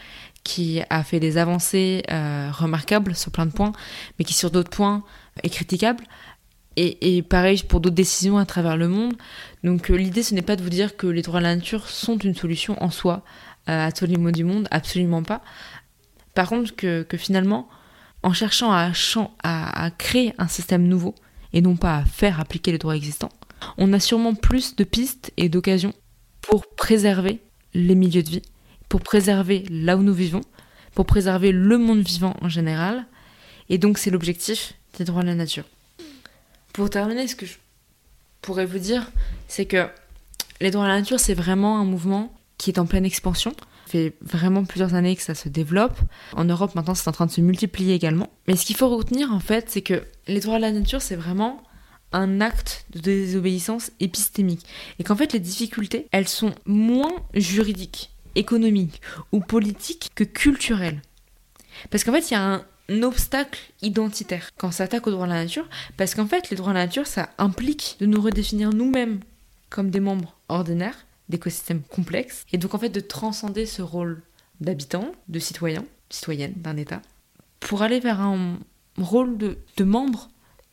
qui 0.45 0.81
a 0.89 1.05
fait 1.05 1.21
des 1.21 1.37
avancées 1.37 2.03
euh, 2.11 2.51
remarquables 2.51 3.15
sur 3.15 3.31
plein 3.31 3.45
de 3.45 3.53
points, 3.53 3.73
mais 4.19 4.25
qui 4.25 4.33
sur 4.33 4.51
d'autres 4.51 4.71
points 4.71 5.05
est 5.43 5.51
critiquable. 5.51 6.05
Et, 6.81 7.23
pareil 7.23 7.65
pour 7.65 7.81
d'autres 7.81 7.97
décisions 7.97 8.39
à 8.39 8.47
travers 8.47 8.77
le 8.77 8.87
monde. 8.87 9.15
Donc 9.65 9.89
l'idée, 9.89 10.23
ce 10.23 10.33
n'est 10.33 10.43
pas 10.43 10.55
de 10.55 10.63
vous 10.63 10.71
dire 10.71 10.97
que 10.97 11.09
les 11.09 11.23
droits 11.23 11.41
de 11.41 11.45
la 11.45 11.57
nature 11.57 11.89
sont 11.89 12.17
une 12.19 12.37
solution 12.37 12.81
en 12.81 12.91
soi 12.91 13.25
à 13.67 13.91
tous 13.91 14.07
les 14.07 14.17
maux 14.17 14.31
du 14.31 14.45
monde, 14.45 14.69
absolument 14.71 15.25
pas. 15.25 15.43
Par 16.35 16.49
contre, 16.49 16.77
que 16.77 17.05
finalement, 17.17 17.69
en 18.23 18.33
cherchant 18.33 18.73
à, 19.43 19.91
créer 19.97 20.35
un 20.39 20.49
système 20.49 20.87
nouveau 20.87 21.15
et 21.53 21.61
non 21.61 21.77
pas 21.77 21.99
à 21.99 22.05
faire 22.05 22.41
appliquer 22.41 22.73
les 22.73 22.79
droits 22.79 22.97
existants, 22.97 23.33
on 23.77 23.93
a 23.93 24.01
sûrement 24.01 24.35
plus 24.35 24.77
de 24.77 24.85
pistes 24.85 25.33
et 25.37 25.49
d'occasions 25.49 25.95
pour 26.41 26.67
préserver 26.67 27.41
les 27.75 27.95
milieux 27.95 28.23
de 28.23 28.31
vie, 28.31 28.43
pour 28.89 29.01
préserver 29.01 29.65
là 29.71 29.97
où 29.97 30.03
nous 30.03 30.15
vivons, 30.15 30.43
pour 30.95 31.07
préserver 31.07 31.53
le 31.53 31.79
monde 31.79 32.01
vivant 32.01 32.37
en 32.41 32.49
général. 32.49 33.07
Et 33.69 33.79
donc 33.79 33.99
c'est 33.99 34.11
l'objectif 34.11 34.75
des 34.99 35.05
droits 35.05 35.23
de 35.23 35.29
la 35.29 35.35
nature. 35.35 35.65
Pour 36.73 36.91
terminer, 36.91 37.27
ce 37.29 37.37
que 37.37 37.47
je 37.47 37.55
pourrais 38.41 38.67
vous 38.67 38.79
dire, 38.79 39.11
c'est 39.49 39.67
que 39.67 39.89
les 40.61 40.71
droits 40.71 40.85
de 40.85 40.91
la 40.91 41.01
nature, 41.01 41.21
c'est 41.21 41.35
vraiment 41.35 41.79
un 41.79 41.85
mouvement 41.85 42.33
qui 42.57 42.71
est 42.71 42.79
en 42.79 42.87
pleine 42.87 43.05
expansion 43.05 43.55
fait 43.89 44.15
vraiment 44.21 44.65
plusieurs 44.65 44.95
années 44.95 45.17
que 45.17 45.23
ça 45.23 45.35
se 45.35 45.49
développe. 45.49 45.99
En 46.35 46.45
Europe, 46.45 46.75
maintenant, 46.75 46.95
c'est 46.95 47.09
en 47.09 47.13
train 47.13 47.27
de 47.27 47.31
se 47.31 47.41
multiplier 47.41 47.95
également. 47.95 48.29
Mais 48.47 48.57
ce 48.57 48.65
qu'il 48.65 48.77
faut 48.77 48.89
retenir, 48.89 49.33
en 49.33 49.41
fait, 49.41 49.71
c'est 49.71 49.83
que 49.83 50.05
les 50.27 50.41
droits 50.41 50.57
de 50.57 50.63
la 50.63 50.73
nature, 50.73 51.03
c'est 51.03 51.17
vraiment 51.17 51.63
un 52.13 52.41
acte 52.41 52.87
de 52.93 53.01
désobéissance 53.01 53.91
épistémique. 54.01 54.65
Et 54.99 55.05
qu'en 55.05 55.17
fait, 55.17 55.33
les 55.33 55.41
difficultés, 55.41 56.07
elles 56.13 56.29
sont 56.29 56.55
moins 56.67 57.13
juridiques, 57.35 58.11
économiques 58.35 59.01
ou 59.33 59.41
politiques 59.41 60.11
que 60.15 60.25
culturelles. 60.25 61.03
Parce 61.91 62.05
qu'en 62.05 62.13
fait, 62.13 62.31
il 62.31 62.35
y 62.35 62.37
a 62.37 62.65
un 62.91 63.03
obstacle 63.03 63.61
identitaire 63.83 64.51
quand 64.57 64.71
ça 64.71 64.85
attaque 64.85 65.07
aux 65.07 65.11
droits 65.11 65.27
de 65.27 65.33
la 65.33 65.43
nature, 65.43 65.69
parce 65.97 66.15
qu'en 66.15 66.27
fait, 66.27 66.51
les 66.51 66.57
droits 66.57 66.73
de 66.73 66.79
la 66.79 66.87
nature, 66.87 67.07
ça 67.07 67.31
implique 67.39 67.97
de 68.01 68.07
nous 68.07 68.21
redéfinir 68.21 68.71
nous-mêmes 68.71 69.21
comme 69.69 69.91
des 69.91 70.01
membres 70.01 70.35
ordinaires 70.49 71.07
d'écosystèmes 71.29 71.83
complexes, 71.83 72.45
et 72.53 72.59
donc 72.59 72.75
en 72.75 72.79
fait 72.79 72.89
de 72.89 73.01
transcender 73.01 73.67
ce 73.67 73.83
rôle 73.83 74.23
d'habitant, 74.61 75.13
de 75.29 75.39
citoyen, 75.39 75.85
citoyenne 76.11 76.55
d'un 76.57 76.77
État, 76.77 77.03
pour 77.61 77.83
aller 77.83 78.01
vers 78.01 78.21
un 78.21 78.59
rôle 78.97 79.37
de, 79.39 79.59
membre 79.81 80.31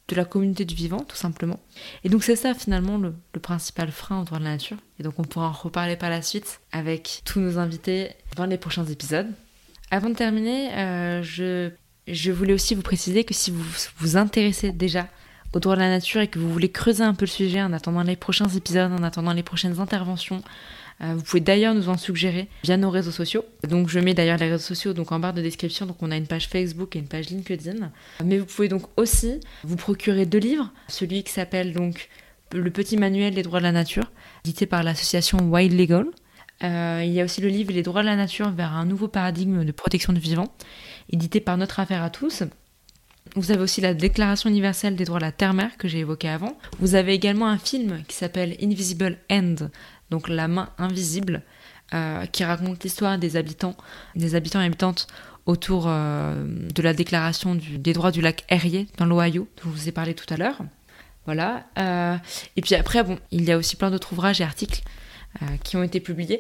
de 0.08 0.16
la 0.16 0.26
communauté 0.26 0.66
du 0.66 0.76
vivant, 0.76 1.00
tout 1.00 1.16
simplement. 1.16 1.60
Et 2.04 2.10
donc 2.10 2.24
c'est 2.24 2.36
ça 2.36 2.54
finalement 2.54 2.98
le, 2.98 3.14
principal 3.42 3.92
frein 3.92 4.22
au 4.22 4.24
droit 4.24 4.40
de 4.40 4.44
la 4.44 4.52
nature. 4.52 4.78
Et 5.00 5.04
donc 5.04 5.20
on 5.20 5.24
pourra 5.24 5.50
en 5.50 5.52
reparler 5.52 5.96
par 5.96 6.10
la 6.10 6.22
suite 6.22 6.62
avec 6.72 7.22
tous 7.26 7.40
nos 7.40 7.58
invités 7.58 8.12
dans 8.36 8.46
les 8.46 8.58
prochains 8.58 8.86
épisodes. 8.86 9.28
Avant 9.92 10.10
de 10.10 10.16
terminer, 10.16 10.74
euh, 10.74 11.24
je, 11.24 11.72
je 12.08 12.32
voulais 12.32 12.54
aussi 12.54 12.76
vous 12.76 12.82
préciser 12.82 13.24
que 13.24 13.34
si 13.34 13.52
vous 13.52 13.64
vous 13.98 14.18
intéressez 14.18 14.72
déjà 14.72 15.08
au 15.56 15.60
droit 15.60 15.76
de 15.76 15.82
la 15.82 15.90
nature 15.90 16.22
et 16.22 16.28
que 16.28 16.38
vous 16.38 16.52
voulez 16.52 16.70
creuser 16.70 17.04
un 17.04 17.14
peu 17.14 17.24
le 17.24 17.30
sujet 17.32 17.62
en 17.62 17.72
attendant 17.72 18.04
les 18.04 18.18
prochains 18.18 18.50
épisodes, 18.50 18.92
en 18.92 19.04
attendant 19.04 19.32
les 19.32 19.42
prochaines 19.42 19.80
interventions, 19.80 20.44
euh, 21.02 21.14
vous 21.16 21.24
pouvez 21.24 21.40
d'ailleurs 21.40 21.74
nous 21.74 21.88
en 21.88 21.98
suggérer 21.98 22.50
via 22.64 22.76
nos 22.76 22.90
réseaux 22.90 23.12
sociaux. 23.12 23.46
Donc 23.68 23.88
je 23.88 24.00
mets 24.00 24.14
d'ailleurs 24.14 24.38
les 24.38 24.50
réseaux 24.50 24.64
sociaux 24.64 24.94
donc 24.94 25.14
en 25.14 25.20
barre 25.20 25.34
de 25.34 25.42
description. 25.42 25.86
Donc 25.86 25.98
on 26.02 26.12
a 26.12 26.18
une 26.18 26.28
page 26.28 26.48
Facebook 26.48 26.96
et 26.96 27.00
une 27.00 27.08
page 27.08 27.30
LinkedIn. 27.30 27.90
Mais 28.24 28.38
vous 28.38 28.46
pouvez 28.46 28.68
donc 28.68 28.84
aussi 28.98 29.40
vous 29.64 29.78
procurer 29.78 30.26
deux 30.26 30.40
livres. 30.40 30.72
Celui 30.90 31.24
qui 31.24 31.32
s'appelle 31.32 31.74
donc 31.74 32.10
Le 32.54 32.70
petit 32.70 32.98
manuel 32.98 33.34
des 33.34 33.42
droits 33.42 33.60
de 33.60 33.66
la 33.66 33.72
nature, 33.72 34.12
édité 34.44 34.66
par 34.66 34.84
l'association 34.84 35.40
Wild 35.40 35.78
Legal. 35.78 36.06
Euh, 36.64 37.02
il 37.04 37.12
y 37.12 37.20
a 37.20 37.26
aussi 37.26 37.42
le 37.42 37.50
livre 37.50 37.72
Les 37.74 37.84
droits 37.84 38.02
de 38.02 38.08
la 38.08 38.16
nature 38.18 38.50
vers 38.52 38.74
un 38.74 38.86
nouveau 38.86 39.08
paradigme 39.08 39.64
de 39.64 39.72
protection 39.72 40.12
du 40.12 40.20
vivant, 40.20 40.54
édité 41.10 41.40
par 41.40 41.58
Notre 41.58 41.80
Affaire 41.80 42.04
à 42.04 42.10
tous. 42.10 42.44
Vous 43.36 43.52
avez 43.52 43.62
aussi 43.62 43.82
la 43.82 43.94
Déclaration 43.94 44.50
universelle 44.50 44.96
des 44.96 45.04
droits 45.04 45.20
de 45.20 45.26
la 45.26 45.34
terre-mère 45.34 45.76
que 45.78 45.90
j'ai 45.90 46.00
évoquée 46.00 46.30
avant. 46.30 46.58
Vous 46.80 46.96
avez 46.96 47.14
également 47.14 47.48
un 47.48 47.58
film 47.58 48.02
qui 48.08 48.16
s'appelle 48.16 48.56
Invisible 48.62 49.18
End, 49.30 49.56
donc 50.10 50.30
la 50.30 50.48
main 50.48 50.70
invisible, 50.78 51.42
euh, 51.94 52.26
qui 52.28 52.46
raconte 52.46 52.84
l'histoire 52.86 53.18
des 53.18 53.36
habitants, 53.36 53.76
des 54.16 54.36
habitants 54.36 54.62
et 54.62 54.66
habitantes 54.66 55.08
autour 55.46 55.86
euh, 55.88 56.46
de 56.48 56.82
la 56.82 56.94
déclaration 56.94 57.56
des 57.56 57.92
droits 57.92 58.12
du 58.12 58.22
lac 58.22 58.46
Erie 58.48 58.88
dans 58.98 59.06
l'Ohio, 59.06 59.50
dont 59.58 59.70
je 59.70 59.82
vous 59.82 59.90
ai 59.90 59.92
parlé 59.92 60.14
tout 60.14 60.34
à 60.34 60.38
l'heure. 60.38 60.60
Voilà. 61.26 61.66
Euh, 61.78 62.16
et 62.56 62.62
puis 62.62 62.76
après, 62.76 63.04
bon, 63.04 63.20
il 63.32 63.44
y 63.44 63.52
a 63.52 63.58
aussi 63.58 63.76
plein 63.76 63.92
d'autres 63.92 64.14
ouvrages 64.14 64.40
et 64.40 64.46
articles 64.46 64.82
qui 65.66 65.76
ont 65.76 65.84
été 65.84 66.00
publiés, 66.00 66.40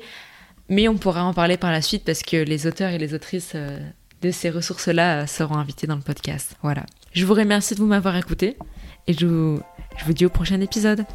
mais 0.69 0.87
on 0.87 0.95
pourra 0.95 1.25
en 1.25 1.33
parler 1.33 1.57
par 1.57 1.69
la 1.69 1.81
suite 1.81 2.05
parce 2.05 2.21
que 2.21 2.37
les 2.37 2.65
auteurs 2.65 2.91
et 2.91 2.97
les 2.97 3.13
autrices 3.13 3.53
de 4.25 4.31
ces 4.31 4.49
ressources-là 4.49 5.27
seront 5.27 5.55
invités 5.55 5.85
dans 5.85 5.95
le 5.95 6.01
podcast. 6.01 6.55
Voilà. 6.63 6.85
Je 7.13 7.25
vous 7.25 7.35
remercie 7.35 7.75
de 7.75 7.79
vous 7.79 7.85
m'avoir 7.85 8.17
écouté 8.17 8.57
et 9.05 9.13
je 9.13 9.27
vous 9.27 9.61
Je 9.97 10.05
vous 10.05 10.13
dis 10.13 10.25
au 10.25 10.29
prochain 10.29 10.59
épisode. 10.61 11.05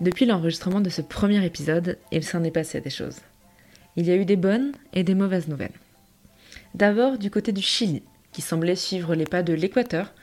Depuis 0.00 0.24
l'enregistrement 0.24 0.80
de 0.80 0.88
ce 0.88 1.02
premier 1.02 1.44
épisode, 1.44 1.98
il 2.10 2.24
s'en 2.24 2.42
est 2.42 2.50
passé 2.50 2.80
des 2.80 2.90
choses. 2.90 3.18
Il 3.96 4.06
y 4.06 4.10
a 4.10 4.16
eu 4.16 4.24
des 4.24 4.36
bonnes 4.36 4.72
et 4.94 5.04
des 5.04 5.14
mauvaises 5.14 5.46
nouvelles. 5.46 5.78
D'abord 6.74 7.18
du 7.18 7.30
côté 7.30 7.52
du 7.52 7.62
Chili, 7.62 8.02
qui 8.32 8.40
semblait 8.40 8.76
suivre 8.76 9.14
les 9.14 9.26
pas 9.26 9.42
de 9.42 9.52
l'Équateur, 9.52 10.14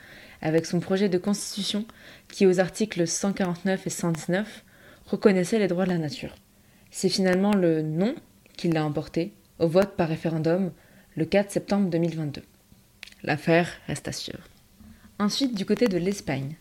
avec 0.42 0.66
son 0.66 0.80
projet 0.80 1.10
de 1.10 1.18
constitution 1.20 1.86
qui, 2.28 2.48
aux 2.48 2.60
articles 2.60 3.06
149 3.08 3.86
et 3.86 3.90
119, 3.92 4.64
reconnaissait 5.06 5.60
les 5.60 5.68
droits 5.68 5.86
de 5.86 5.92
la 5.92 6.00
nature. 6.00 6.34
C'est 6.92 7.10
finalement 7.10 7.54
le 7.54 7.82
non 7.82 8.16
qui 8.58 8.70
l'a 8.70 8.86
emporté 8.86 9.34
au 9.60 9.68
vote 9.68 9.96
par 9.96 10.10
référendum 10.10 10.72
le 11.16 11.26
4 11.26 11.52
septembre 11.52 11.90
2022. 11.90 12.42
L'affaire 13.24 13.70
reste 13.88 14.08
à 14.08 14.12
suivre. 14.12 14.44
Ensuite, 15.20 15.56
du 15.56 15.66
côté 15.66 15.88
de 15.88 15.98
l'Espagne, 15.98 16.56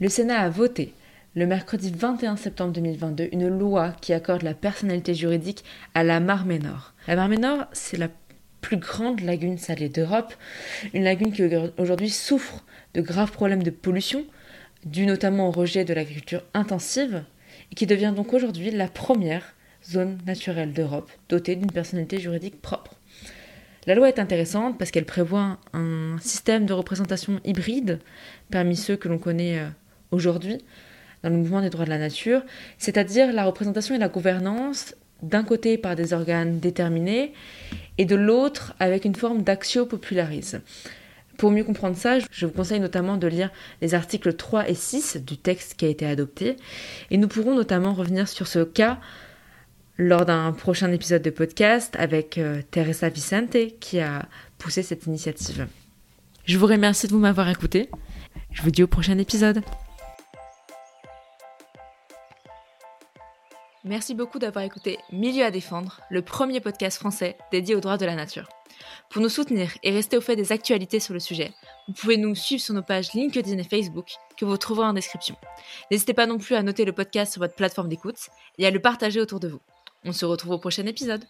le 0.00 0.08
Sénat 0.08 0.40
a 0.40 0.48
voté 0.48 0.92
le 1.36 1.46
mercredi 1.46 1.92
21 1.96 2.36
septembre 2.36 2.72
2022 2.72 3.28
une 3.32 3.46
loi 3.46 3.92
qui 4.00 4.12
accorde 4.12 4.42
la 4.42 4.54
personnalité 4.54 5.14
juridique 5.14 5.64
à 5.94 6.02
la 6.02 6.18
Mar 6.18 6.44
Menor. 6.44 6.92
La 7.06 7.14
Mar 7.14 7.28
Menor, 7.28 7.66
c'est 7.72 7.96
la 7.96 8.08
plus 8.60 8.76
grande 8.76 9.20
lagune 9.20 9.58
salée 9.58 9.88
d'Europe, 9.88 10.34
une 10.92 11.04
lagune 11.04 11.32
qui 11.32 11.42
aujourd'hui 11.78 12.10
souffre 12.10 12.64
de 12.94 13.00
graves 13.00 13.32
problèmes 13.32 13.62
de 13.62 13.70
pollution, 13.70 14.24
dû 14.84 15.06
notamment 15.06 15.48
au 15.48 15.52
rejet 15.52 15.84
de 15.84 15.94
l'agriculture 15.94 16.42
intensive, 16.52 17.24
et 17.70 17.74
qui 17.74 17.86
devient 17.86 18.12
donc 18.14 18.32
aujourd'hui 18.32 18.70
la 18.70 18.88
première 18.88 19.54
zone 19.88 20.18
naturelle 20.26 20.72
d'Europe 20.72 21.10
dotée 21.28 21.56
d'une 21.56 21.70
personnalité 21.70 22.18
juridique 22.18 22.60
propre. 22.60 22.94
La 23.86 23.94
loi 23.94 24.08
est 24.08 24.18
intéressante 24.18 24.78
parce 24.78 24.90
qu'elle 24.90 25.06
prévoit 25.06 25.58
un 25.72 26.16
système 26.20 26.66
de 26.66 26.72
représentation 26.72 27.40
hybride 27.44 27.98
parmi 28.50 28.76
ceux 28.76 28.96
que 28.96 29.08
l'on 29.08 29.18
connaît 29.18 29.58
euh, 29.58 29.68
aujourd'hui 30.10 30.58
dans 31.22 31.30
le 31.30 31.36
mouvement 31.36 31.60
des 31.60 31.70
droits 31.70 31.84
de 31.84 31.90
la 31.90 31.98
nature, 31.98 32.42
c'est-à-dire 32.78 33.32
la 33.32 33.44
représentation 33.44 33.94
et 33.94 33.98
la 33.98 34.08
gouvernance 34.08 34.94
d'un 35.22 35.44
côté 35.44 35.76
par 35.76 35.96
des 35.96 36.12
organes 36.12 36.60
déterminés 36.60 37.32
et 37.98 38.04
de 38.04 38.16
l'autre 38.16 38.74
avec 38.80 39.04
une 39.04 39.14
forme 39.14 39.42
d'axio 39.42 39.86
popularise. 39.86 40.60
Pour 41.36 41.50
mieux 41.50 41.64
comprendre 41.64 41.96
ça, 41.96 42.18
je 42.30 42.46
vous 42.46 42.52
conseille 42.52 42.80
notamment 42.80 43.16
de 43.16 43.26
lire 43.26 43.50
les 43.80 43.94
articles 43.94 44.34
3 44.34 44.68
et 44.68 44.74
6 44.74 45.18
du 45.24 45.38
texte 45.38 45.74
qui 45.74 45.86
a 45.86 45.88
été 45.88 46.06
adopté 46.06 46.56
et 47.10 47.16
nous 47.16 47.28
pourrons 47.28 47.54
notamment 47.54 47.94
revenir 47.94 48.28
sur 48.28 48.46
ce 48.46 48.62
cas 48.62 48.98
lors 50.00 50.24
d'un 50.24 50.52
prochain 50.52 50.90
épisode 50.92 51.20
de 51.20 51.28
podcast 51.28 51.94
avec 51.98 52.38
euh, 52.38 52.62
Teresa 52.70 53.10
Vicente 53.10 53.54
qui 53.80 54.00
a 54.00 54.24
poussé 54.56 54.82
cette 54.82 55.04
initiative. 55.04 55.68
Je 56.46 56.56
vous 56.56 56.66
remercie 56.66 57.06
de 57.06 57.12
vous 57.12 57.18
m'avoir 57.18 57.50
écouté. 57.50 57.90
Je 58.50 58.62
vous 58.62 58.70
dis 58.70 58.82
au 58.82 58.86
prochain 58.86 59.18
épisode. 59.18 59.62
Merci 63.84 64.14
beaucoup 64.14 64.38
d'avoir 64.38 64.64
écouté 64.64 64.98
Milieu 65.12 65.44
à 65.44 65.50
défendre, 65.50 66.00
le 66.08 66.22
premier 66.22 66.60
podcast 66.60 66.96
français 66.96 67.36
dédié 67.52 67.74
aux 67.74 67.80
droits 67.80 67.98
de 67.98 68.06
la 68.06 68.14
nature. 68.14 68.48
Pour 69.10 69.20
nous 69.20 69.28
soutenir 69.28 69.70
et 69.82 69.90
rester 69.90 70.16
au 70.16 70.22
fait 70.22 70.36
des 70.36 70.50
actualités 70.50 71.00
sur 71.00 71.12
le 71.12 71.20
sujet, 71.20 71.52
vous 71.88 71.94
pouvez 71.94 72.16
nous 72.16 72.34
suivre 72.34 72.62
sur 72.62 72.72
nos 72.72 72.82
pages 72.82 73.12
LinkedIn 73.12 73.58
et 73.58 73.64
Facebook 73.64 74.08
que 74.38 74.46
vous 74.46 74.56
trouverez 74.56 74.86
en 74.86 74.94
description. 74.94 75.36
N'hésitez 75.90 76.14
pas 76.14 76.26
non 76.26 76.38
plus 76.38 76.54
à 76.54 76.62
noter 76.62 76.86
le 76.86 76.92
podcast 76.92 77.32
sur 77.32 77.42
votre 77.42 77.54
plateforme 77.54 77.90
d'écoute 77.90 78.30
et 78.56 78.66
à 78.66 78.70
le 78.70 78.80
partager 78.80 79.20
autour 79.20 79.40
de 79.40 79.48
vous. 79.48 79.60
On 80.04 80.12
se 80.12 80.24
retrouve 80.24 80.52
au 80.52 80.58
prochain 80.58 80.86
épisode. 80.86 81.24